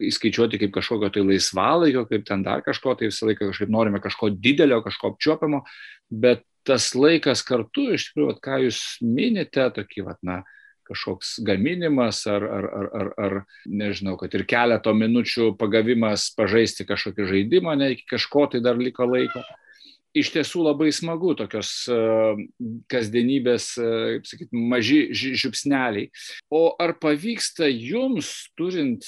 įskaičiuoti 0.08 0.60
kaip 0.62 0.76
kažkokio 0.76 1.12
tai 1.16 1.24
laisvalaikio, 1.26 2.06
kaip 2.10 2.28
ten 2.28 2.46
dar 2.46 2.64
kažko, 2.66 2.96
tai 3.00 3.10
visą 3.12 3.30
laiką 3.30 3.50
kažkaip 3.52 3.74
norime 3.74 4.02
kažko 4.04 4.32
didelio, 4.36 4.80
kažko 4.86 5.14
apčiuopiamo, 5.14 5.64
bet 6.10 6.46
tas 6.68 6.92
laikas 6.96 7.44
kartu, 7.46 7.90
iš 7.96 8.10
tikrųjų, 8.10 8.32
vat, 8.34 8.42
ką 8.44 8.62
jūs 8.66 8.80
minite, 9.04 9.66
tokį, 9.76 10.06
vat, 10.08 10.20
na, 10.26 10.42
kažkoks 10.90 11.38
gaminimas 11.46 12.24
ar, 12.30 12.44
ar, 12.44 12.66
ar, 12.66 12.90
ar, 13.00 13.10
ar, 13.26 13.36
nežinau, 13.70 14.16
kad 14.20 14.34
ir 14.34 14.46
keleto 14.50 14.94
minučių 14.98 15.54
pagavimas 15.60 16.30
pažaisti 16.38 16.88
kažkokį 16.90 17.28
žaidimą, 17.30 17.76
ne 17.78 17.94
iki 17.94 18.08
kažko 18.10 18.48
tai 18.54 18.64
dar 18.66 18.80
liko 18.82 19.06
laiko. 19.10 19.44
iš 20.18 20.32
tiesų 20.34 20.64
labai 20.66 20.90
smagu 20.90 21.36
tokios 21.38 21.70
kasdienybės, 22.90 23.68
kaip 23.78 24.26
sakyti, 24.26 24.62
maži 24.72 25.02
žiupsneliai. 25.14 26.10
O 26.50 26.74
ar 26.82 26.96
pavyksta 26.98 27.70
jums, 27.70 28.50
turint 28.58 29.06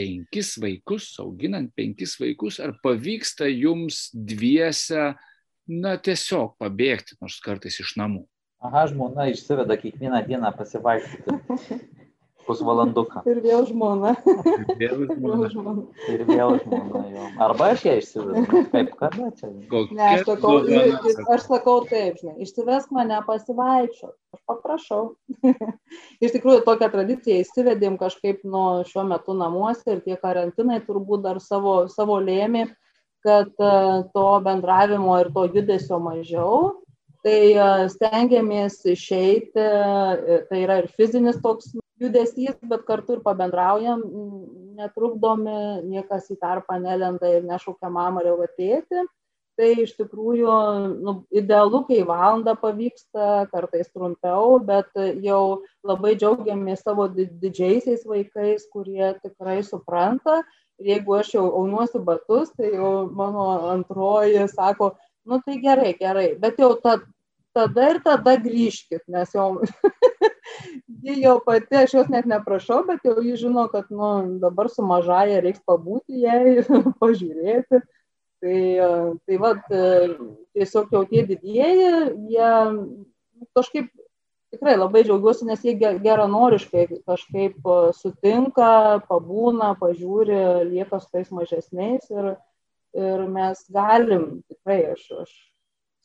penkis 0.00 0.54
vaikus, 0.60 1.12
auginant 1.20 1.70
penkis 1.76 2.16
vaikus, 2.20 2.60
ar 2.64 2.72
pavyksta 2.84 3.48
jums 3.50 4.08
dviese, 4.14 5.12
na, 5.70 5.96
tiesiog 6.00 6.56
pabėgti 6.60 7.20
nors 7.20 7.38
kartais 7.44 7.76
iš 7.82 7.94
namų? 8.00 8.24
Aha, 8.64 8.86
žmona 8.90 9.30
išsiveda 9.32 9.76
kiekvieną 9.80 10.20
dieną 10.26 10.52
pasivaikščioti. 10.56 11.80
pusvalanduką. 12.50 13.22
Ir 13.30 13.40
vėl 13.44 13.66
žmona. 13.70 14.16
Vėl 14.80 15.06
žmona. 15.54 15.84
Ir 16.10 16.24
vėl 16.28 16.56
žmona 16.64 17.04
jo. 17.14 17.28
Arba 17.46 17.70
aš 17.76 17.86
ją 17.86 17.94
išsivedu. 18.02 18.64
Kaip 18.74 18.90
kada 18.98 19.30
čia? 19.38 19.52
Ne, 19.94 20.08
aš 20.10 20.26
sakau, 20.26 20.56
aš 21.36 21.46
sakau 21.46 21.76
taip, 21.90 22.18
žinai, 22.20 22.36
išsivesk 22.44 22.90
mane 22.96 23.22
pasivaikščioti. 23.28 24.16
Aš 24.34 24.42
paprašau. 24.46 25.00
Iš 26.24 26.34
tikrųjų, 26.36 26.60
tokią 26.66 26.90
tradiciją 26.92 27.40
įsivedėm 27.42 27.96
kažkaip 27.98 28.44
nuo 28.46 28.82
šiuo 28.86 29.06
metu 29.08 29.34
namuose 29.34 29.96
ir 29.96 30.04
tie 30.04 30.18
karantinai 30.20 30.78
turbūt 30.86 31.24
dar 31.24 31.40
savo, 31.42 31.88
savo 31.90 32.20
lėmė, 32.22 32.68
kad 33.26 33.50
to 34.14 34.28
bendravimo 34.44 35.18
ir 35.20 35.32
to 35.34 35.48
judesio 35.50 35.98
mažiau. 36.02 36.78
Tai 37.26 37.40
stengiamės 37.92 38.78
išeiti, 38.88 39.64
tai 40.48 40.60
yra 40.62 40.78
ir 40.80 40.86
fizinis 40.96 41.36
toks 41.44 41.74
judesys, 42.00 42.56
bet 42.66 42.84
kartu 42.88 43.18
ir 43.18 43.24
pabendraujam, 43.24 44.02
netrukdomi, 44.80 45.86
niekas 45.88 46.30
į 46.32 46.38
tarpą 46.40 46.80
nelenda 46.80 47.28
ir 47.28 47.44
nešaukia 47.46 47.90
mamą 47.92 48.22
ar 48.22 48.30
jau 48.30 48.38
atėti. 48.46 49.06
Tai 49.60 49.68
iš 49.82 49.90
tikrųjų 49.98 50.52
nu, 51.04 51.12
idealu, 51.36 51.82
kai 51.84 51.98
valandą 52.08 52.54
pavyksta, 52.56 53.44
kartais 53.50 53.90
trumpiau, 53.92 54.56
bet 54.64 54.88
jau 55.20 55.60
labai 55.84 56.14
džiaugiamės 56.16 56.80
savo 56.86 57.04
didžiaisiais 57.12 58.06
vaikais, 58.08 58.64
kurie 58.72 59.12
tikrai 59.20 59.58
supranta. 59.66 60.40
Ir 60.80 60.94
jeigu 60.94 61.18
aš 61.18 61.34
jau 61.34 61.44
aunuosiu 61.58 62.00
batus, 62.06 62.54
tai 62.56 62.72
jau 62.72 63.10
mano 63.12 63.50
antroji 63.74 64.46
sako, 64.48 64.94
nu 65.28 65.42
tai 65.44 65.58
gerai, 65.60 65.92
gerai, 65.98 66.30
bet 66.40 66.56
jau 66.56 66.72
ta, 66.80 66.96
tada 67.52 67.90
ir 67.92 68.00
tada 68.06 68.38
grįžkit, 68.40 69.04
nes 69.12 69.36
jau 69.36 69.50
ji 71.04 71.16
jau 71.22 71.38
pati, 71.44 71.76
aš 71.82 71.94
jos 71.98 72.10
net 72.12 72.28
neprašau, 72.30 72.82
bet 72.88 73.04
jau 73.06 73.16
ji 73.24 73.36
žino, 73.40 73.66
kad 73.72 73.88
nu, 73.90 74.10
dabar 74.42 74.70
su 74.72 74.84
mažaja 74.86 75.40
reiks 75.44 75.62
pabūti 75.66 76.24
jai, 76.24 76.60
pažiūrėti. 77.02 77.82
Tai, 78.40 78.60
tai 79.28 79.36
va, 79.36 79.50
tiesiog 80.56 80.94
jau 80.94 81.02
tie 81.10 81.26
didieji, 81.28 81.90
jie 82.32 82.52
kažkaip 83.56 83.90
tikrai 84.50 84.76
labai 84.78 85.02
džiaugiuosi, 85.04 85.46
nes 85.48 85.60
jie 85.64 85.74
geranoriškai 85.76 86.86
kažkaip 87.08 87.68
sutinka, 87.98 88.70
pabūna, 89.10 89.74
pažiūri, 89.80 90.40
lieka 90.70 91.02
su 91.02 91.12
tais 91.12 91.30
mažesniais 91.34 92.08
ir, 92.10 92.32
ir 92.96 93.26
mes 93.30 93.62
galim, 93.76 94.26
tikrai 94.50 94.80
aš, 94.94 95.04
aš 95.24 95.36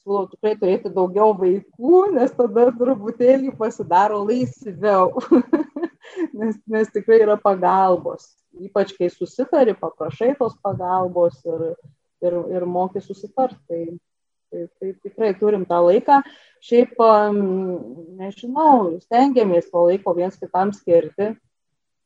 siūlau 0.06 0.30
tikrai 0.30 0.54
turėti 0.60 0.92
daugiau 0.94 1.34
vaikų, 1.34 2.00
nes 2.14 2.34
tada 2.38 2.70
truputėlį 2.78 3.56
pasidaro 3.58 4.22
laisviau, 4.22 5.18
nes, 6.40 6.60
nes 6.70 6.92
tikrai 6.94 7.24
yra 7.26 7.38
pagalbos. 7.42 8.36
Ypač 8.62 8.94
kai 8.96 9.10
susitari, 9.10 9.74
paprašai 9.76 10.36
tos 10.38 10.54
pagalbos 10.64 11.42
ir, 11.44 11.74
ir, 12.24 12.38
ir 12.54 12.66
moki 12.70 13.02
susitarti. 13.02 13.58
Tai, 13.66 13.82
tai, 14.54 14.68
tai 14.80 14.94
tikrai 15.04 15.34
turim 15.40 15.66
tą 15.66 15.82
laiką. 15.84 16.22
Šiaip, 16.64 17.02
nežinau, 18.22 18.94
stengiamės 19.04 19.68
to 19.74 19.88
laiko 19.90 20.14
viens 20.16 20.38
kitam 20.40 20.72
skirti, 20.74 21.34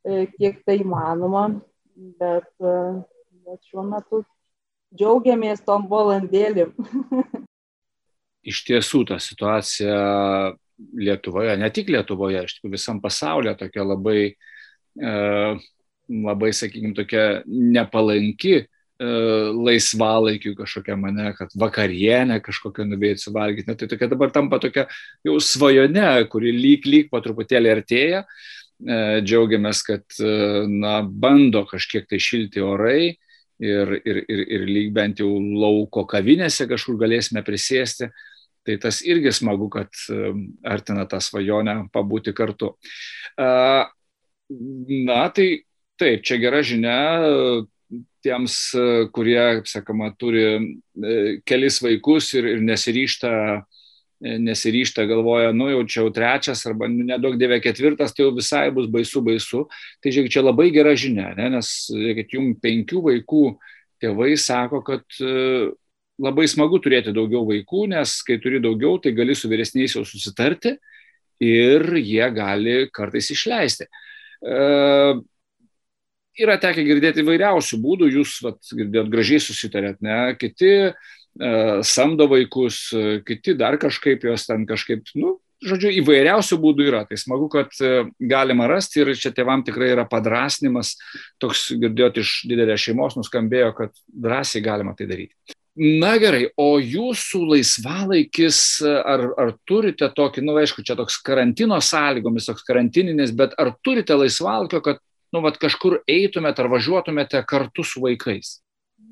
e, 0.07 0.23
kiek 0.39 0.63
tai 0.65 0.79
įmanoma, 0.79 1.45
bet, 2.19 2.49
e, 2.63 2.73
bet 3.45 3.69
šiuo 3.69 3.85
metu 3.91 4.23
džiaugiamės 4.95 5.61
tom 5.67 5.85
valandėlėm. 5.91 6.73
iš 8.47 8.63
tiesų 8.67 9.05
ta 9.09 9.19
situacija 9.21 9.99
Lietuvoje, 10.95 11.57
ne 11.59 11.67
tik 11.75 11.91
Lietuvoje, 11.91 12.45
iš 12.45 12.57
tikrųjų 12.57 12.77
visam 12.77 13.01
pasaulyje 13.03 13.57
tokia 13.59 13.83
labai, 13.83 14.21
e, 14.31 15.15
labai, 16.07 16.51
sakykime, 16.55 16.93
tokia 16.95 17.23
nepalanki 17.45 18.53
e, 18.61 18.65
laisvalaikiu 19.59 20.53
kažkokia 20.55 20.95
mane, 20.99 21.33
kad 21.35 21.51
vakarienę 21.59 22.39
kažkokią 22.45 22.87
nubėti 22.87 23.25
suvalgyti. 23.25 23.67
Na, 23.67 23.75
tai 23.75 23.89
tokia 23.91 24.07
dabar 24.11 24.31
tampa 24.35 24.61
tokia 24.63 24.87
jau 25.27 25.35
svajone, 25.43 26.07
kuri 26.31 26.55
lyg 26.55 26.87
lyg 26.87 27.11
po 27.11 27.19
truputėlį 27.25 27.75
artėja. 27.75 28.23
E, 28.79 29.19
džiaugiamės, 29.27 29.83
kad 29.83 30.21
na, 30.71 31.01
bando 31.03 31.65
kažkiek 31.67 32.07
tai 32.07 32.23
šilti 32.23 32.63
orai 32.63 33.01
ir, 33.59 33.93
ir, 34.05 34.23
ir, 34.23 34.43
ir 34.47 34.67
lyg 34.67 34.93
bent 34.95 35.19
jau 35.19 35.29
lauko 35.37 36.05
kavinėse 36.07 36.67
kažkur 36.71 36.97
galėsime 37.03 37.43
prisėsti. 37.43 38.09
Tai 38.69 38.77
tas 38.85 39.01
irgi 39.01 39.33
smagu, 39.33 39.65
kad 39.73 39.89
artina 40.67 41.07
tą 41.09 41.17
svajonę 41.23 41.75
pabūti 41.93 42.35
kartu. 42.37 42.75
Na, 43.39 45.23
tai 45.33 45.47
taip, 45.97 46.21
čia 46.25 46.37
gera 46.41 46.61
žinia 46.65 46.99
tiems, 48.21 48.55
kurie, 49.15 49.63
sakoma, 49.65 50.11
turi 50.19 50.43
e, 50.45 51.13
kelis 51.47 51.79
vaikus 51.81 52.27
ir, 52.35 52.49
ir 52.51 52.63
nesiryšta 52.67 53.31
E, 54.19 54.33
nesiryšta, 54.37 55.05
galvoja, 55.07 55.53
nu 55.55 55.69
jau 55.69 55.83
čia 55.87 56.01
jau 56.01 56.09
trečias 56.11 56.65
arba 56.67 56.89
nedaug 56.91 57.37
dievė 57.39 57.61
ketvirtas, 57.63 58.11
tai 58.11 58.25
jau 58.25 58.33
visai 58.35 58.65
bus 58.75 58.89
baisu, 58.91 59.21
baisu. 59.23 59.61
Tai 60.03 60.11
žiūrėk, 60.11 60.33
čia 60.33 60.43
labai 60.43 60.65
gera 60.75 60.91
žinia, 60.91 61.29
ne? 61.37 61.45
nes, 61.53 61.69
žiūrėkit, 61.87 62.35
jums 62.35 62.57
penkių 62.59 63.03
vaikų 63.05 63.43
tėvai 64.03 64.33
sako, 64.35 64.81
kad 64.83 65.21
e, 65.23 65.69
labai 66.19 66.47
smagu 66.51 66.81
turėti 66.83 67.15
daugiau 67.15 67.45
vaikų, 67.47 67.87
nes 67.95 68.19
kai 68.27 68.39
turi 68.43 68.61
daugiau, 68.63 68.99
tai 69.01 69.15
gali 69.17 69.35
su 69.37 69.51
vyresniais 69.51 69.95
jau 69.97 70.05
susitarti 70.07 70.75
ir 71.43 71.85
jie 71.99 72.25
gali 72.35 72.79
kartais 72.93 73.31
išleisti. 73.35 73.87
E, 74.43 74.57
yra 76.39 76.57
tekę 76.59 76.83
girdėti 76.87 77.23
įvairiausių 77.23 77.79
būdų, 77.83 78.11
jūs 78.19 78.39
vat, 78.45 78.59
girdėjot 78.71 79.13
gražiai 79.13 79.43
susitarėt, 79.43 80.03
ne, 80.03 80.19
kiti 80.39 80.91
E, 81.39 81.83
samdo 81.83 82.27
vaikus, 82.27 82.89
kiti 83.27 83.53
dar 83.55 83.77
kažkaip 83.79 84.25
jos 84.27 84.43
ten 84.47 84.65
kažkaip, 84.67 85.07
nu, 85.15 85.37
žodžiu, 85.63 85.91
įvairiausių 86.01 86.57
būdų 86.59 86.87
yra. 86.89 87.03
Tai 87.07 87.19
smagu, 87.19 87.47
kad 87.53 87.75
e, 87.79 88.09
galima 88.31 88.67
rasti 88.71 89.03
ir 89.03 89.13
čia 89.19 89.31
tėvam 89.35 89.63
tikrai 89.67 89.93
yra 89.93 90.07
padrasnimas, 90.09 90.95
toks 91.39 91.69
girdėjot 91.79 92.19
iš 92.23 92.33
didelės 92.49 92.83
šeimos 92.83 93.15
nuskambėjo, 93.19 93.71
kad 93.77 94.03
drąsiai 94.09 94.65
galima 94.65 94.95
tai 94.99 95.07
daryti. 95.11 95.58
Na 95.79 96.15
gerai, 96.19 96.49
o 96.59 96.73
jūsų 96.83 97.43
laisvalaikis, 97.53 98.61
ar, 98.83 99.21
ar 99.39 99.53
turite 99.69 100.09
tokį, 100.11 100.43
na, 100.43 100.51
nu, 100.51 100.57
aišku, 100.59 100.83
čia 100.83 100.97
toks 100.99 101.21
karantino 101.23 101.77
sąlygomis, 101.79 102.49
toks 102.49 102.65
karantininis, 102.67 103.31
bet 103.31 103.53
ar 103.61 103.71
turite 103.85 104.17
laisvalaikio, 104.17 104.81
kad, 104.83 104.99
nu, 105.31 105.43
vat 105.45 105.59
kažkur 105.61 106.01
eitumėte 106.03 106.65
ar 106.65 106.71
važiuotumėte 106.73 107.45
kartu 107.47 107.87
su 107.87 108.03
vaikais? 108.03 108.57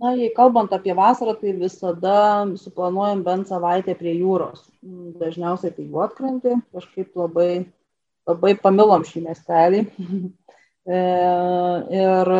na 0.01 0.13
jei 0.13 0.30
kalbant 0.34 0.73
apie 0.73 0.93
vasarą 0.97 1.34
tai 1.39 1.53
visada 1.58 2.45
suplanuojam 2.62 3.23
bent 3.25 3.49
savaitę 3.49 3.95
prie 3.97 4.13
jūros 4.19 4.65
dažniausiai 5.21 5.73
tai 5.73 5.88
juodkrantė 5.88 6.58
kažkaip 6.75 7.15
labai 7.17 7.51
labai 8.27 8.53
pamilom 8.62 9.06
šį 9.08 9.23
miestelį 9.27 9.84
e, 10.97 10.99
ir 12.01 12.34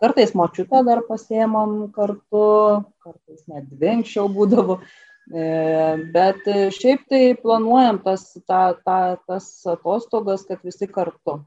kartais 0.00 0.34
močiutę 0.34 0.82
dar 0.86 1.04
pasiemam 1.08 1.92
kartu 1.94 2.42
kartais 3.04 3.46
net 3.48 3.68
dvi 3.70 3.94
anksčiau 3.98 4.28
būdavo. 4.32 4.80
E, 5.30 5.44
bet 6.14 6.48
šiaip 6.74 7.06
tai 7.10 7.22
planuojam 7.38 8.00
tas, 8.02 8.24
ta, 8.48 8.74
ta, 8.84 9.16
tas 9.28 9.50
atostogas, 9.68 10.46
kad 10.48 10.64
visi 10.66 10.88
kartu. 10.90 11.40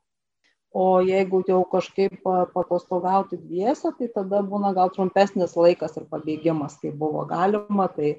O 0.73 0.85
jeigu 1.05 1.43
jau 1.45 1.59
kažkaip 1.69 2.15
paatostogauti 2.25 3.37
dviese 3.37 3.91
tai 3.97 4.07
tada 4.13 4.39
būna 4.41 4.71
gal 4.73 4.89
trumpesnis 4.93 5.53
laikas 5.53 5.99
ir 5.99 6.07
pabėgimas 6.09 6.79
kai 6.81 6.89
buvo 7.03 7.27
galima 7.29 7.85
tai 7.93 8.15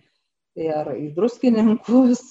tai 0.55 0.69
ar 0.71 0.93
į 0.95 1.09
druskininkus 1.17 2.29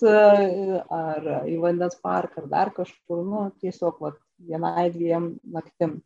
ar 1.03 1.27
į 1.43 1.57
vandens 1.59 1.99
parką 1.99 2.43
ar 2.43 2.47
dar 2.53 2.71
kažkur 2.77 3.23
nu 3.27 3.43
tiesiog 3.59 3.99
vat 4.05 4.19
vienai 4.39 4.89
dviem 4.93 5.33
naktim 5.43 5.99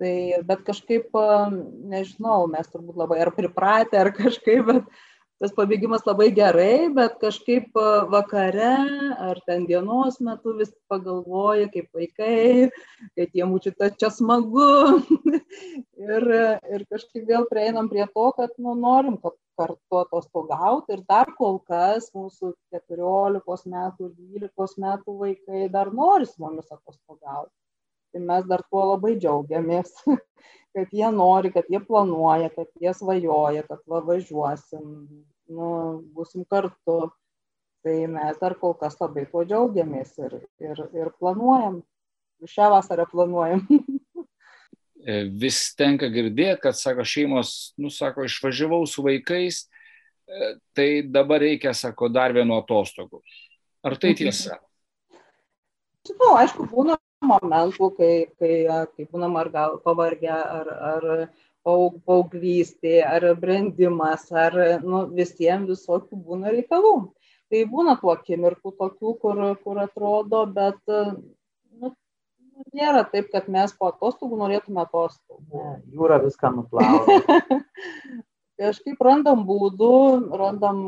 tai 0.00 0.40
bet 0.48 0.64
kažkaip 0.66 1.14
nežinau 1.92 2.46
mes 2.50 2.68
turbūt 2.72 2.98
labai 3.00 3.20
ar 3.24 3.32
pripratę 3.36 4.00
ar 4.00 4.12
kažkaip 4.16 4.66
bet 4.72 4.92
tas 5.40 5.54
pabėgimas 5.56 6.04
labai 6.04 6.28
gerai, 6.36 6.90
bet 6.92 7.16
kažkaip 7.22 7.76
vakare 8.12 8.72
ar 9.28 9.40
ten 9.48 9.64
dienos 9.68 10.18
metu 10.20 10.52
vis 10.58 10.72
pagalvoja, 10.92 11.70
kaip 11.72 11.88
vaikai, 11.96 12.68
kad 13.16 13.38
jie 13.38 13.46
mūčiute 13.48 13.88
čia 14.00 14.10
smagu. 14.12 15.00
ir, 16.10 16.28
ir 16.76 16.84
kažkaip 16.92 17.24
vėl 17.30 17.48
prieinam 17.48 17.88
prie 17.92 18.04
to, 18.12 18.26
kad 18.36 18.52
nu, 18.60 18.76
norim 18.76 19.16
kartu 19.60 20.02
atostogauti 20.02 20.96
ir 20.96 21.06
dar 21.08 21.32
kol 21.38 21.58
kas 21.68 22.10
mūsų 22.16 22.52
14 22.76 23.72
metų 23.72 24.10
ir 24.10 24.44
12 24.52 24.84
metų 24.84 25.16
vaikai 25.24 25.68
dar 25.72 25.92
nori 25.96 26.28
su 26.28 26.36
mumis 26.44 26.68
atostogauti. 26.68 27.54
Tai 28.10 28.22
mes 28.26 28.46
dar 28.50 28.62
tuo 28.66 28.82
labai 28.92 29.14
džiaugiamės, 29.20 29.92
kad 30.74 30.94
jie 30.94 31.10
nori, 31.14 31.52
kad 31.54 31.68
jie 31.70 31.80
planuoja, 31.86 32.50
kad 32.54 32.70
jie 32.82 32.94
svajoja, 32.96 33.64
kad 33.68 33.82
va 33.90 34.02
važiuosim, 34.06 34.84
nu, 35.50 35.70
būsim 36.14 36.46
kartu. 36.50 37.12
Tai 37.80 37.94
mes 38.12 38.36
dar 38.36 38.52
kol 38.60 38.74
kas 38.76 38.98
labai 39.00 39.24
tuo 39.30 39.40
džiaugiamės 39.46 40.18
ir, 40.20 40.34
ir, 40.60 40.82
ir 40.92 41.12
planuojam. 41.16 41.80
Šią 42.48 42.68
vasarą 42.72 43.06
planuojam. 43.08 43.64
E, 45.00 45.22
vis 45.32 45.70
tenka 45.80 46.10
girdėti, 46.12 46.60
kad, 46.60 46.76
sako, 46.76 47.06
šeimos, 47.08 47.72
nu, 47.80 47.88
sako, 47.88 48.26
išvažiavau 48.28 48.82
su 48.84 49.00
vaikais, 49.06 49.62
e, 50.28 50.50
tai 50.76 50.88
dabar 51.08 51.40
reikia, 51.40 51.72
sako, 51.72 52.10
dar 52.12 52.34
vieno 52.36 52.58
atostogų. 52.60 53.22
Ar 53.80 53.96
tai 53.96 54.12
tiesa? 54.18 54.58
Žinau, 56.04 56.34
aišku, 56.42 56.68
būna 56.68 56.98
momentų, 57.24 57.90
kai, 57.96 58.14
kai, 58.40 58.54
kai 58.96 59.06
būnam 59.10 59.36
ar 59.40 59.50
gal 59.52 59.78
pavargę, 59.84 60.32
ar, 60.32 60.70
ar 60.94 61.06
paauglystė, 61.64 63.00
ar 63.04 63.26
brendimas, 63.40 64.30
ar 64.32 64.56
nu, 64.84 65.04
visiems 65.16 65.68
visokių 65.74 66.20
būna 66.26 66.54
reikalų. 66.56 66.94
Tai 67.50 67.64
būna 67.66 67.96
tų 68.00 68.12
akimirkų 68.14 68.72
tokių, 68.78 69.14
kur, 69.20 69.42
kur 69.64 69.80
atrodo, 69.82 70.44
bet 70.54 70.78
nu, 70.86 71.92
nėra 72.72 73.02
taip, 73.10 73.28
kad 73.34 73.50
mes 73.50 73.74
po 73.76 73.90
atostogų 73.90 74.38
norėtume 74.40 74.84
atostogų. 74.84 75.42
Ne, 75.52 75.76
jūra 75.92 76.20
viską 76.22 76.54
nuplauna. 76.56 77.60
Kažkaip 78.60 79.00
randam 79.02 79.42
būdų, 79.48 79.92
randam 80.36 80.80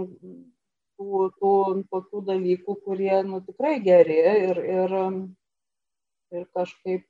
tų, 1.01 1.29
tų 1.41 1.53
tokių 1.91 2.25
dalykų, 2.31 2.77
kurie 2.85 3.23
nu, 3.27 3.41
tikrai 3.45 3.79
geri 3.83 4.19
ir, 4.23 4.61
ir 4.63 4.99
ir 6.33 6.45
kažkaip, 6.57 7.05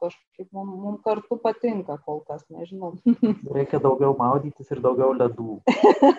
kažkaip 0.00 0.48
mums 0.54 0.78
mum 0.82 0.96
kartu 1.04 1.38
patinka 1.42 1.98
kol 2.04 2.20
kas, 2.28 2.44
nežinau. 2.52 2.94
Reikia 3.56 3.80
daugiau 3.82 4.14
maudytis 4.18 4.70
ir 4.74 4.82
daugiau 4.84 5.14
ledų. 5.18 5.58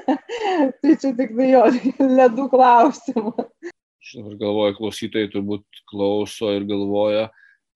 tai 0.82 0.96
čia 1.02 1.14
tik 1.18 1.36
tai 1.38 1.50
jo 1.52 1.66
ledų 2.20 2.48
klausimas. 2.52 3.52
Aš 4.00 4.16
dabar 4.20 4.40
galvoju, 4.42 4.78
klausytojai 4.80 5.32
turbūt 5.34 5.84
klauso 5.92 6.52
ir 6.56 6.66
galvoja, 6.68 7.28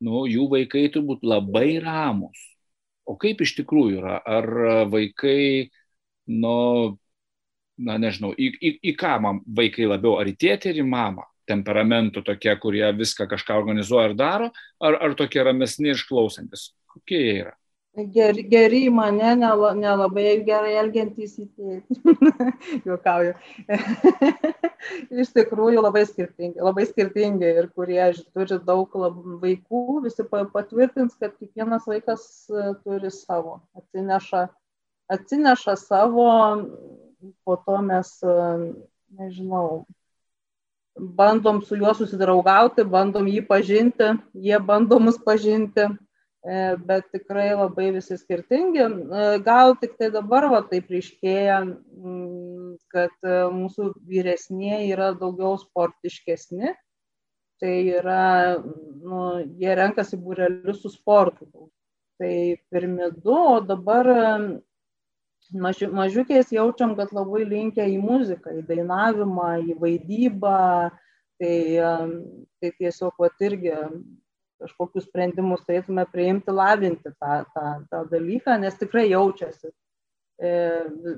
nu, 0.03 0.25
jų 0.29 0.47
vaikai 0.51 0.87
turbūt 0.93 1.25
labai 1.27 1.77
ramus. 1.83 2.39
O 3.03 3.17
kaip 3.19 3.43
iš 3.43 3.57
tikrųjų 3.59 3.99
yra? 3.99 4.19
Ar 4.23 4.47
vaikai, 4.91 5.69
nu, 6.31 6.55
na 7.83 7.99
nežinau, 7.99 8.31
į, 8.35 8.53
į, 8.55 8.73
į 8.91 8.95
ką 8.99 9.17
man 9.23 9.43
vaikai 9.45 9.89
labiau, 9.91 10.15
ar 10.21 10.31
į 10.31 10.37
tėtį, 10.39 10.71
ar 10.71 10.79
į 10.79 10.87
mamą? 10.87 11.27
Temperamentų 11.49 12.23
tokie, 12.27 12.53
kurie 12.61 12.85
viską 12.97 13.27
kažką 13.31 13.57
organizuoja 13.59 14.11
ir 14.11 14.15
daro, 14.19 14.53
ar, 14.79 14.99
ar 14.99 15.17
tokie 15.19 15.43
ramesni 15.43 15.93
išklausantis? 15.93 16.71
Kokie 16.93 17.19
jie 17.19 17.35
yra? 17.41 17.57
Geri, 17.93 18.41
geri 18.49 18.89
mane, 18.89 19.35
nelabai 19.37 20.23
ne 20.23 20.37
gerai 20.47 20.71
elgiantys 20.81 21.35
į 21.37 21.43
tėtį. 21.53 22.13
Juokauju. 22.87 23.35
Iš 25.21 25.29
tikrųjų 25.35 25.83
labai 25.85 26.01
skirtingi, 26.09 26.57
labai 26.57 26.87
skirtingi 26.89 27.51
ir 27.61 27.67
kurie 27.77 28.01
turi 28.33 28.57
daug 28.65 28.97
vaikų, 29.43 29.83
visi 30.07 30.25
patvirtins, 30.31 31.13
kad 31.21 31.37
kiekvienas 31.37 31.85
vaikas 31.85 32.25
e, 32.49 32.65
turi 32.81 33.13
savo, 33.13 33.59
atsineša, 33.77 34.41
atsineša 35.13 35.77
savo, 35.77 36.31
po 37.45 37.59
to 37.61 37.77
mes, 37.85 38.15
e, 38.25 38.57
nežinau, 39.21 39.83
bandom 40.97 41.61
su 41.61 41.75
juo 41.77 41.93
susidraugauti, 41.97 42.85
bandom 42.85 43.27
jį 43.27 43.43
pažinti, 43.47 44.13
jie 44.33 44.59
bando 44.59 44.99
mus 45.01 45.17
pažinti, 45.25 45.87
e, 46.45 46.59
bet 46.87 47.09
tikrai 47.15 47.49
labai 47.55 47.89
visi 47.95 48.17
skirtingi. 48.17 48.83
E, 48.83 49.25
gal 49.45 49.75
tik 49.81 49.97
tai 49.97 50.11
dabar 50.13 50.49
va 50.51 50.61
taip 50.69 50.91
ryškėja, 50.93 51.59
mm, 51.65 52.73
kad 52.93 53.13
e, 53.25 53.39
mūsų 53.57 53.93
vyresnieji 54.09 54.93
yra 54.93 55.13
daugiau 55.17 55.57
sportiškesni, 55.61 56.75
tai 57.63 57.75
yra, 57.97 58.59
nu, 58.59 59.23
jie 59.57 59.77
renkasi 59.79 60.19
būrelius 60.19 60.83
su 60.83 60.91
sportu. 60.93 61.47
Tai 62.21 62.33
pirmi 62.69 63.09
du, 63.23 63.33
o 63.33 63.59
dabar 63.65 64.07
maži, 65.51 65.87
mažiukiais 65.91 66.51
jaučiam, 66.53 66.95
kad 66.97 67.13
labai 67.15 67.43
linkia 67.45 67.85
į 67.89 67.97
muziką, 68.01 68.53
į 68.59 68.65
dainavimą, 68.69 69.49
į 69.67 69.77
vaidybą. 69.81 70.59
Tai, 71.41 71.55
tai 72.61 72.69
tiesiog 72.77 73.17
vat 73.19 73.41
irgi 73.43 73.73
kažkokius 74.63 75.07
sprendimus 75.09 75.63
turėtume 75.67 76.05
priimti, 76.11 76.53
lavinti 76.55 77.11
tą, 77.19 77.41
tą, 77.55 77.65
tą 77.91 78.03
dalyką, 78.11 78.55
nes 78.61 78.77
tikrai 78.79 79.09
jaučiasi 79.09 79.71
e, 80.39 80.53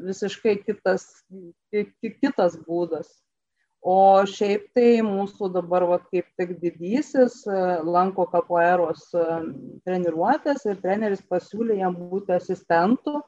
visiškai 0.07 0.57
kitas, 0.63 1.05
kitas 2.23 2.57
būdas. 2.65 3.11
O 3.85 4.25
šiaip 4.25 4.71
tai 4.73 5.03
mūsų 5.05 5.51
dabar, 5.53 5.85
va, 5.85 5.99
kaip 6.09 6.25
tik 6.39 6.55
didysis, 6.63 7.43
e, 7.45 7.59
lanko 7.85 8.25
kapoeros 8.31 9.05
e, 9.13 9.25
treniruotės 9.85 10.65
ir 10.65 10.81
treneris 10.81 11.21
pasiūlė 11.29 11.83
jam 11.83 11.97
būti 11.99 12.33
asistentu 12.39 13.19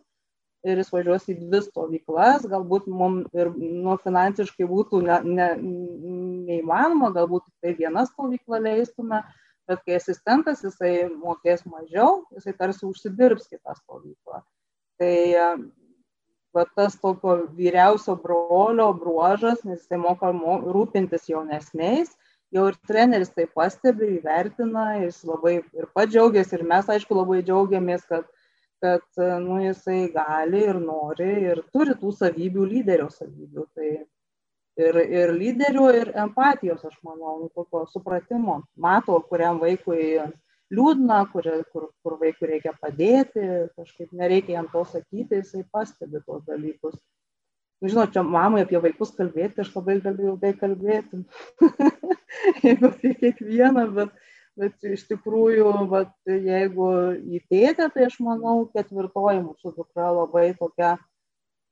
ir 0.65 0.79
jis 0.81 0.91
važiuos 0.93 1.27
į 1.29 1.37
dvi 1.39 1.61
stovyklas, 1.65 2.45
galbūt 2.49 2.87
mums 2.89 3.27
ir 3.37 3.51
nu, 3.55 3.97
finansiškai 4.03 4.67
būtų 4.69 5.01
ne, 5.05 5.17
ne, 5.25 5.49
neįmanoma, 6.49 7.11
galbūt 7.15 7.45
tai 7.61 7.75
viena 7.77 8.05
stovykla 8.09 8.61
leistume, 8.65 9.21
bet 9.67 9.83
kai 9.85 9.97
asistentas 9.99 10.63
jisai 10.65 11.09
mokės 11.13 11.65
mažiau, 11.67 12.23
jisai 12.35 12.55
tarsi 12.57 12.87
užsidirbs 12.87 13.49
kitą 13.51 13.75
stovyklą. 13.77 14.41
Tai 14.97 15.15
va, 16.55 16.63
tas 16.75 16.95
tokio 17.01 17.43
vyriausio 17.57 18.15
brolio 18.23 18.89
bruožas, 18.97 19.61
nes 19.67 19.83
jisai 19.83 19.99
moka 20.01 20.31
mo, 20.33 20.57
rūpintis 20.73 21.29
jaunesniais, 21.29 22.15
jau 22.55 22.69
ir 22.71 22.79
treneris 22.87 23.33
tai 23.35 23.45
pastebi, 23.51 24.17
įvertina, 24.17 24.87
jis 25.03 25.21
labai 25.27 25.59
ir 25.59 25.89
pats 25.93 26.13
džiaugiasi, 26.13 26.57
ir 26.57 26.65
mes 26.67 26.89
aišku 26.95 27.17
labai 27.17 27.43
džiaugiamės, 27.43 28.07
kad 28.09 28.25
kad 28.83 29.21
nu, 29.43 29.59
jisai 29.63 30.07
gali 30.13 30.61
ir 30.69 30.79
nori 30.81 31.31
ir 31.51 31.63
turi 31.73 31.95
tų 31.99 32.13
savybių, 32.19 32.67
lyderio 32.73 33.09
savybių. 33.13 33.65
Tai 33.75 33.89
ir, 34.87 34.99
ir 35.19 35.33
lyderio, 35.35 35.87
ir 36.01 36.11
empatijos, 36.25 36.85
aš 36.85 36.97
manau, 37.05 37.37
nu, 37.43 37.49
tokio 37.55 37.85
supratimo. 37.91 38.61
Mato, 38.75 39.17
kuriam 39.29 39.61
vaikui 39.63 40.19
liūdna, 40.73 41.21
kur, 41.31 41.47
kur, 41.73 41.89
kur 42.03 42.17
vaikui 42.21 42.51
reikia 42.53 42.73
padėti, 42.81 43.45
kažkaip 43.77 44.11
nereikia 44.11 44.57
jam 44.59 44.71
to 44.71 44.83
sakyti, 44.87 45.41
jisai 45.41 45.63
pastebi 45.71 46.21
tos 46.25 46.43
dalykus. 46.47 46.97
Nu, 47.77 47.91
žinot, 47.91 48.09
čia 48.13 48.23
mamai 48.25 48.63
apie 48.65 48.79
vaikus 48.81 49.11
kalbėti, 49.13 49.61
aš 49.61 49.69
labai 49.75 49.99
galiu 50.01 50.31
ilgai 50.31 50.53
kalbėti. 50.57 51.21
Jeigu 52.65 52.89
apie 52.89 53.13
kiekvieną, 53.19 53.83
bet, 53.93 54.15
bet 54.57 54.87
iš 54.89 55.05
tikrųjų, 55.11 55.69
vat, 55.91 56.13
jeigu 56.27 56.89
į 57.17 57.41
tėtę, 57.51 57.89
tai 57.93 58.07
aš 58.07 58.17
manau, 58.25 58.65
ketvirtoji 58.73 59.43
mūsų 59.45 59.73
dukra 59.77 60.09
labai 60.15 60.49
tokia, 60.57 60.95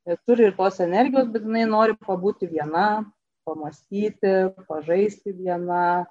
e, 0.05 0.17
turi 0.27 0.49
ir 0.49 0.57
tos 0.57 0.79
energijos, 0.85 1.31
bet 1.33 1.47
jinai 1.47 1.65
nori 1.69 1.97
pabūti 1.97 2.49
viena, 2.51 3.05
pamastyti, 3.45 4.35
pažaisti 4.69 5.33
viena, 5.37 6.05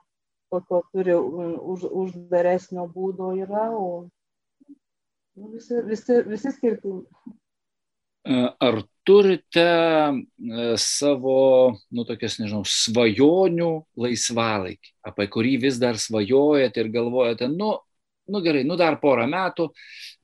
tokio 0.53 0.83
turi 0.93 1.15
už, 1.15 1.87
uždaresnio 2.03 2.87
būdo 2.91 3.33
yra, 3.39 3.71
o 3.75 4.07
nu, 5.35 5.51
visi, 5.55 5.81
visi, 5.89 6.21
visi 6.31 6.53
skirtingi. 6.55 7.07
Ar 8.25 8.79
turite 9.05 9.61
e, 9.61 10.77
savo, 10.81 11.77
nu, 11.93 12.05
tokias, 12.09 12.39
nežinau, 12.41 12.63
svajonių 12.65 13.69
laisvalaikį, 14.01 14.95
apie 15.05 15.27
kurį 15.35 15.59
vis 15.67 15.77
dar 15.83 16.01
svajojate 16.01 16.81
ir 16.81 16.89
galvojate, 16.95 17.51
nu, 17.53 17.75
nu 18.33 18.41
gerai, 18.41 18.65
nu 18.65 18.79
dar 18.81 18.97
porą 19.03 19.27
metų, 19.29 19.69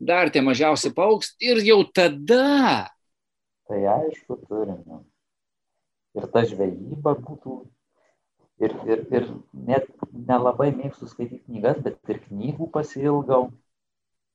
dar 0.01 0.33
tie 0.33 0.41
mažiausi 0.41 0.95
paauks 0.97 1.35
ir 1.45 1.61
jau 1.67 1.83
tada. 1.93 2.89
Tai 3.69 3.83
aišku, 3.99 4.41
turime. 4.49 5.05
Ir 6.17 6.27
ta 6.33 6.47
žvejyba 6.49 7.15
būtų. 7.21 7.61
Ir, 8.65 8.73
ir, 8.89 9.05
ir 9.13 9.29
net 9.53 9.87
nelabai 10.13 10.71
mėgstu 10.73 11.07
skaityti 11.09 11.45
knygas, 11.47 11.79
bet 11.85 12.01
ir 12.13 12.19
knygų 12.27 12.67
pasilgau. 12.73 13.47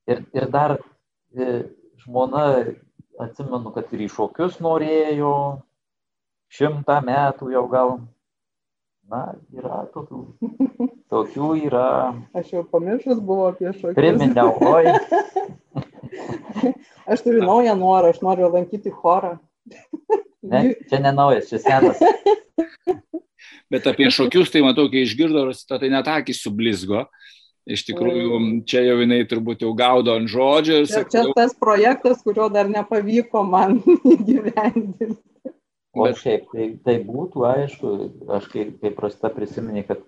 Ir, 0.09 0.22
ir 0.38 0.47
dar 0.53 0.78
e, 0.78 1.66
žmona 2.05 2.45
atsimenu, 3.22 3.72
kad 3.76 3.91
ir 3.95 4.05
į 4.05 4.09
šokius 4.11 4.59
norėjo, 4.63 5.36
šimtą 6.53 6.99
metų 7.05 7.51
jau 7.55 7.66
gal. 7.72 7.97
Na, 9.05 9.36
yra 9.53 9.84
tokių. 9.93 10.24
Tokių 11.13 11.49
yra. 11.68 12.16
Aš 12.34 12.55
jau 12.55 12.63
pamiršus 12.66 13.20
buvo 13.22 13.51
apie 13.51 13.70
šokius. 13.70 13.93
Priminiau, 13.99 14.55
oi. 14.66 14.89
aš 17.13 17.22
turiu 17.22 17.43
naują 17.45 17.76
norą, 17.78 18.09
aš 18.09 18.24
noriu 18.26 18.49
lankyti 18.49 18.89
chorą. 18.89 19.36
Ne, 20.45 20.63
čia 20.89 21.01
ne 21.01 21.13
naujas, 21.13 21.51
čia 21.51 21.61
senas. 21.61 22.01
Bet 23.70 23.86
apie 23.89 24.09
šokius, 24.13 24.49
tai 24.53 24.63
matau, 24.66 24.88
kai 24.89 25.05
išgirdo, 25.05 25.45
tai 25.70 25.89
net 25.93 26.09
akis 26.09 26.41
sublizgo. 26.41 27.05
Iš 27.66 27.82
tikrųjų, 27.88 28.39
čia 28.70 28.84
jau 28.86 28.99
jinai 29.01 29.24
turbūt 29.26 29.63
jau 29.66 29.72
gaudo 29.78 30.13
ant 30.20 30.30
žodžio. 30.30 30.84
Čia, 30.86 31.01
čia 31.09 31.24
tas 31.34 31.55
projektas, 31.57 32.20
kurio 32.22 32.45
dar 32.53 32.70
nepavyko 32.70 33.41
man 33.47 33.80
įgyvendinti. 34.16 35.18
O 35.95 36.05
Bet... 36.05 36.20
šiaip, 36.20 36.51
tai, 36.51 36.68
tai 36.86 36.99
būtų 37.07 37.45
aišku, 37.49 37.93
aš 38.38 38.49
kaip, 38.51 38.76
kaip 38.84 38.97
prasta 38.99 39.32
prisiminė, 39.34 39.86
kad 39.88 40.03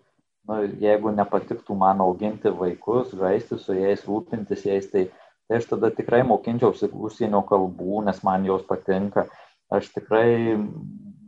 nu, 0.50 0.60
jeigu 0.84 1.14
nepatiktų 1.16 1.78
man 1.80 2.04
auginti 2.04 2.52
vaikus, 2.54 3.16
žaisti 3.18 3.58
su 3.62 3.78
jais, 3.78 4.04
rūpintis 4.06 4.68
jais, 4.68 4.90
tai, 4.92 5.08
tai 5.48 5.62
aš 5.62 5.72
tada 5.72 5.90
tikrai 5.96 6.22
mokinčiausi 6.28 6.92
užsienio 6.92 7.42
kalbų, 7.48 8.04
nes 8.06 8.22
man 8.28 8.46
jos 8.46 8.68
patinka. 8.68 9.26
Aš 9.74 9.90
tikrai 9.96 10.60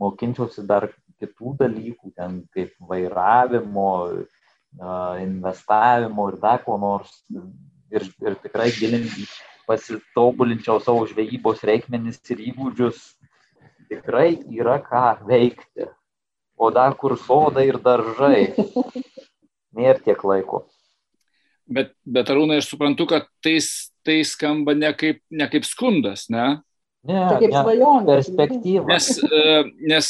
mokinčiausi 0.00 0.62
dar 0.68 0.92
kitų 1.20 1.56
dalykų, 1.64 2.14
ten 2.16 2.44
kaip 2.54 2.76
vairavimo, 2.86 3.90
investavimo 5.22 6.28
ir 6.30 6.38
dar 6.40 6.62
ko 6.64 6.78
nors. 6.78 7.22
Ir, 7.90 8.06
ir 8.22 8.36
tikrai 8.38 8.70
gilinti, 8.70 9.26
pasitobulinčiau 9.66 10.78
savo 10.82 11.06
žvejybos 11.10 11.64
reikmenis 11.66 12.20
ir 12.30 12.44
įgūdžius. 12.52 13.00
Tikrai 13.90 14.38
yra 14.54 14.78
ką 14.84 15.26
veikti. 15.26 15.88
O 16.60 16.70
dar 16.70 16.94
kur 16.94 17.16
sodai 17.18 17.66
ir 17.70 17.80
daržai. 17.82 18.52
Nėra 19.76 19.98
tiek 20.04 20.22
laiko. 20.26 20.66
Bet, 21.70 21.92
bet 22.02 22.30
Arūnai, 22.30 22.58
aš 22.58 22.72
suprantu, 22.72 23.06
kad 23.10 23.28
tai, 23.42 23.56
tai 24.06 24.20
skamba 24.26 24.74
ne 24.74 24.90
kaip, 24.98 25.20
ne 25.30 25.46
kaip 25.50 25.66
skundas, 25.66 26.26
ne? 26.30 26.60
Ne, 27.08 27.16
tai 27.16 27.36
kaip 27.40 27.54
svajonė. 27.54 28.06
Perspektyva. 28.10 28.84
Nes, 28.90 29.06
e, 29.24 29.52
nes 29.88 30.08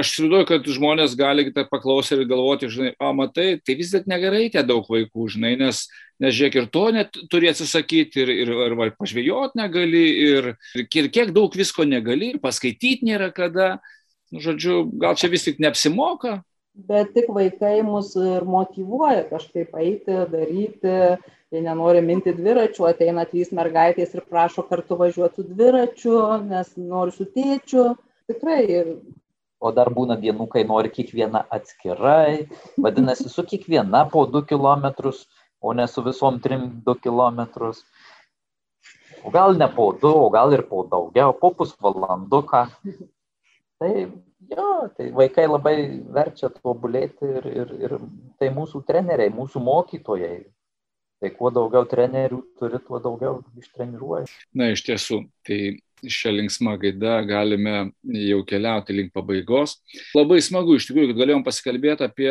aš 0.00 0.08
įsivaizduoju, 0.08 0.46
kad 0.48 0.70
žmonės 0.76 1.12
gali 1.18 1.44
tą 1.54 1.62
paklausę 1.70 2.16
ir 2.16 2.24
galvoti, 2.26 2.70
žinai, 2.72 2.90
o 2.98 3.12
matai, 3.14 3.60
tai 3.62 3.76
vis 3.78 3.92
dėlto 3.92 4.10
negerai 4.10 4.48
tie 4.50 4.64
daug 4.66 4.88
vaikų, 4.90 5.28
žinai, 5.36 5.52
nes, 5.60 5.84
nes 6.22 6.34
žiūrėk, 6.34 6.58
ir 6.58 6.66
to 6.74 6.84
net 6.96 7.20
turi 7.30 7.52
atsisakyti, 7.52 8.24
ir, 8.24 8.32
ir, 8.34 8.50
ir, 8.66 8.74
ir 8.88 8.96
pažvėjot 8.98 9.54
negali, 9.60 10.02
ir, 10.24 10.50
ir 10.74 11.10
kiek 11.14 11.30
daug 11.36 11.54
visko 11.54 11.86
negali, 11.86 12.32
ir 12.34 12.42
paskaityti 12.42 13.12
nėra 13.12 13.30
kada. 13.34 13.76
Nu, 14.34 14.42
žodžiu, 14.42 14.80
gal 14.98 15.14
čia 15.14 15.30
vis 15.30 15.46
tik 15.46 15.62
neapsimoka. 15.62 16.40
Bet 16.74 17.12
tik 17.14 17.28
vaikai 17.30 17.84
mus 17.86 18.16
ir 18.18 18.42
motivuoja 18.50 19.28
kažkaip 19.28 19.76
eiti, 19.78 20.16
daryti 20.32 20.96
jie 21.54 21.62
nenori 21.64 22.02
minti 22.04 22.34
dviračių, 22.34 22.88
ateina 22.90 23.24
trys 23.30 23.52
mergaitės 23.54 24.14
ir 24.16 24.24
prašo 24.30 24.64
kartu 24.68 24.98
važiuoti 25.00 25.46
dviračiu, 25.48 26.16
nes 26.48 26.74
nori 26.76 27.14
su 27.14 27.26
tėčiu. 27.30 27.92
Tikrai. 28.30 28.82
O 29.64 29.70
dar 29.72 29.88
būna 29.94 30.16
dienų, 30.20 30.48
kai 30.52 30.64
nori 30.68 30.90
kiekviena 30.92 31.44
atskirai, 31.56 32.44
vadinasi, 32.84 33.30
su 33.32 33.44
kiekviena 33.48 34.04
po 34.12 34.26
2 34.28 34.44
km, 34.50 35.12
o 35.64 35.72
ne 35.72 35.86
su 35.88 36.04
visom 36.04 36.40
3-2 36.44 36.98
km. 37.06 37.70
O 39.24 39.32
gal 39.32 39.56
ne 39.56 39.68
po 39.72 39.92
2, 40.02 40.12
o 40.26 40.28
gal 40.34 40.52
ir 40.52 40.66
po 40.68 40.82
daugiau, 40.90 41.32
po 41.40 41.54
pusvalanduką. 41.56 42.66
Tai 43.80 43.92
jo, 44.50 44.66
tai 44.96 45.08
vaikai 45.16 45.46
labai 45.48 45.76
verčia 46.12 46.50
tobulėti 46.52 47.30
ir, 47.38 47.48
ir, 47.62 47.72
ir 47.86 47.96
tai 48.38 48.50
mūsų 48.52 48.84
treneriai, 48.88 49.32
mūsų 49.32 49.62
mokytojai 49.64 50.36
Tai 51.24 51.30
kuo 51.32 51.48
daugiau 51.48 51.86
trenerių 51.88 52.38
turi, 52.60 52.76
tuo 52.84 52.98
daugiau 53.00 53.38
ištreniruoji. 53.56 54.26
Na, 54.60 54.66
iš 54.74 54.82
tiesų, 54.84 55.22
tai 55.48 55.78
šią 56.04 56.34
linksmą 56.34 56.74
gaidą 56.82 57.14
galime 57.24 57.76
jau 58.26 58.42
keliauti 58.44 58.92
link 58.92 59.14
pabaigos. 59.14 59.78
Labai 60.12 60.42
smagu 60.44 60.76
iš 60.76 60.90
tikrųjų, 60.90 61.14
kad 61.14 61.22
galėjom 61.22 61.44
pasikalbėti 61.46 62.04
apie, 62.04 62.28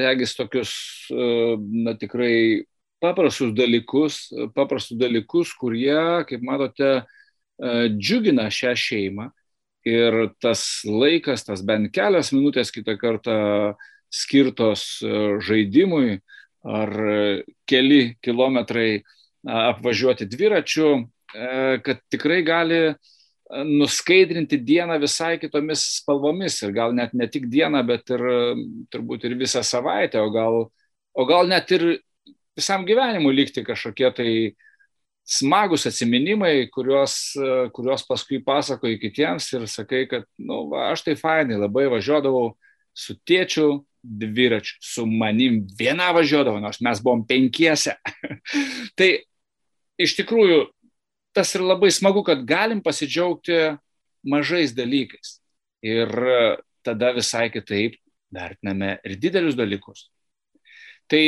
regis, 0.00 0.34
tokius, 0.34 0.72
na 1.12 1.94
tikrai 2.00 2.64
paprastus 2.98 3.54
dalykus, 3.54 4.18
paprastus 4.58 4.98
dalykus, 4.98 5.54
kurie, 5.62 5.94
kaip 6.26 6.42
matote, 6.42 6.90
džiugina 7.62 8.48
šią 8.50 8.74
šeimą. 8.82 9.30
Ir 9.86 10.24
tas 10.42 10.82
laikas, 10.90 11.46
tas 11.46 11.62
bent 11.62 11.94
kelias 11.94 12.34
minutės 12.34 12.74
kitą 12.74 12.98
kartą 12.98 13.38
skirtos 14.10 14.88
žaidimui, 15.46 16.18
ar 16.62 16.92
keli 17.66 18.14
kilometrai 18.22 19.02
apvažiuoti 19.42 20.28
dviračiu, 20.30 20.92
e, 21.34 21.78
kad 21.82 22.02
tikrai 22.10 22.42
gali 22.46 22.82
nuskaidrinti 23.52 24.56
dieną 24.64 24.96
visai 25.02 25.36
kitomis 25.38 25.82
spalvomis. 25.98 26.62
Ir 26.62 26.72
gal 26.72 26.94
net 26.96 27.12
ne 27.14 27.28
tik 27.28 27.48
dieną, 27.52 27.82
bet 27.86 28.10
ir 28.14 28.22
turbūt 28.92 29.26
ir 29.28 29.36
visą 29.40 29.64
savaitę, 29.66 30.22
o 30.22 30.30
gal, 30.32 30.58
o 31.12 31.26
gal 31.28 31.50
net 31.50 31.70
ir 31.74 31.86
visam 32.56 32.86
gyvenimui 32.88 33.34
likti 33.34 33.64
kažkokie 33.64 34.10
tai 34.16 34.32
smagus 35.24 35.86
atsiminimai, 35.86 36.68
kuriuos, 36.72 37.14
kuriuos 37.74 38.06
paskui 38.08 38.42
pasakoji 38.44 38.98
kitiems 39.02 39.52
ir 39.54 39.68
sakai, 39.70 40.06
kad, 40.10 40.26
na, 40.38 40.48
nu, 40.48 40.58
va, 40.72 40.88
aš 40.90 41.04
tai 41.06 41.14
fainai 41.18 41.60
labai 41.60 41.86
važiuodavau 41.92 42.54
su 42.92 43.16
tėčiu 43.28 43.82
dviračiu, 44.02 44.78
su 44.82 45.06
manim 45.06 45.62
viena 45.78 46.10
važiuodavo, 46.14 46.60
nors 46.60 46.80
mes 46.82 47.00
buvom 47.02 47.24
penkiese. 47.26 47.94
tai 48.98 49.10
iš 50.00 50.16
tikrųjų 50.18 50.66
tas 51.32 51.54
ir 51.56 51.64
labai 51.64 51.90
smagu, 51.94 52.24
kad 52.26 52.44
galim 52.44 52.82
pasidžiaugti 52.84 53.76
mažais 54.26 54.74
dalykais. 54.76 55.38
Ir 55.82 56.10
tada 56.84 57.10
visai 57.16 57.48
kitaip 57.50 57.96
vertiname 58.32 58.96
ir 59.04 59.16
didelius 59.20 59.56
dalykus. 59.58 60.06
Tai 61.10 61.24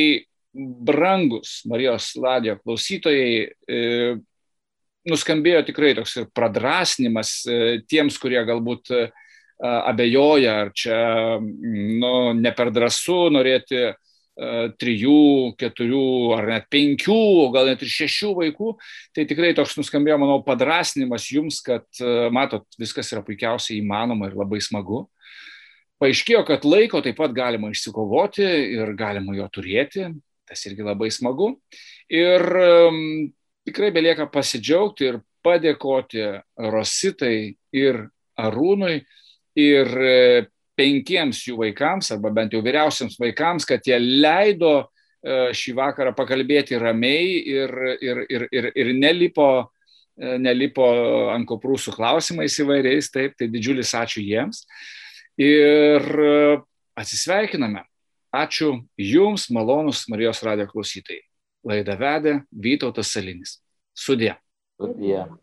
brangus 0.55 1.62
Marijos 1.66 2.12
Ladijo 2.16 2.57
klausytojai, 2.62 3.51
e, 3.66 3.81
nuskambėjo 5.09 5.64
tikrai 5.68 5.93
toks 5.99 6.16
ir 6.20 6.29
pradrasnimas 6.35 7.37
e, 7.51 7.59
tiems, 7.91 8.18
kurie 8.22 8.41
galbūt 8.47 8.93
e, 8.95 9.03
abejoja, 9.63 10.57
ar 10.65 10.73
čia 10.75 10.99
nu, 11.41 12.33
ne 12.35 12.53
per 12.57 12.73
drąsu 12.75 13.29
norėti 13.35 13.93
trijų, 14.35 15.55
keturių 15.61 16.07
ar 16.35 16.49
net 16.51 16.65
penkių, 16.73 17.19
o 17.45 17.51
gal 17.55 17.69
net 17.71 17.85
ir 17.87 17.91
šešių 17.93 18.33
vaikų, 18.41 18.73
tai 19.15 19.29
tikrai 19.31 19.53
toks 19.55 19.77
nuskambėjo, 19.79 20.19
manau, 20.19 20.41
padrasnimas 20.43 21.29
jums, 21.31 21.61
kad, 21.63 21.87
matot, 22.35 22.67
viskas 22.81 23.13
yra 23.15 23.23
puikiausiai 23.23 23.79
įmanoma 23.79 24.31
ir 24.31 24.39
labai 24.39 24.59
smagu. 24.65 25.05
Paaiškėjo, 26.03 26.43
kad 26.49 26.67
laiko 26.67 26.99
taip 27.05 27.17
pat 27.21 27.35
galima 27.37 27.71
išsikovoti 27.71 28.49
ir 28.75 28.91
galima 28.99 29.37
jo 29.39 29.47
turėti, 29.55 30.09
tas 30.49 30.67
irgi 30.67 30.83
labai 30.83 31.13
smagu. 31.15 31.53
Ir 32.11 32.43
tikrai 33.65 33.93
belieka 33.95 34.27
pasidžiaugti 34.35 35.13
ir 35.13 35.23
padėkoti 35.47 36.27
Rositai 36.59 37.55
ir 37.77 38.09
Arūnui 38.35 39.05
ir 39.59 39.91
e, 40.03 40.17
penkiems 40.79 41.45
jų 41.47 41.59
vaikams, 41.61 42.11
arba 42.15 42.33
bent 42.35 42.55
jau 42.55 42.63
vyriausiams 42.65 43.17
vaikams, 43.21 43.67
kad 43.69 43.87
jie 43.87 43.99
leido 44.01 44.75
e, 44.81 45.55
šį 45.55 45.77
vakarą 45.79 46.15
pakalbėti 46.17 46.79
ramiai 46.81 47.39
ir, 47.55 47.75
ir, 48.03 48.25
ir, 48.29 48.47
ir, 48.51 48.71
ir 48.75 48.93
nelipo, 48.99 49.49
e, 50.19 50.37
nelipo 50.43 50.89
ant 51.35 51.49
koprų 51.49 51.79
su 51.79 51.95
klausimais 51.95 52.59
įvairiais, 52.63 53.11
taip, 53.15 53.39
tai 53.39 53.51
didžiulis 53.53 53.95
ačiū 53.99 54.25
jiems. 54.25 54.65
Ir 55.41 56.05
atsisveikiname. 56.95 57.83
Ačiū 58.35 58.81
Jums, 58.99 59.49
malonus 59.55 60.05
Marijos 60.11 60.43
radio 60.47 60.67
klausytojai. 60.71 61.23
Laidą 61.65 61.95
vedė 61.99 62.35
Vytautas 62.51 63.13
Salinis. 63.15 63.59
Sudė. 63.95 64.35
Sudė. 64.79 65.25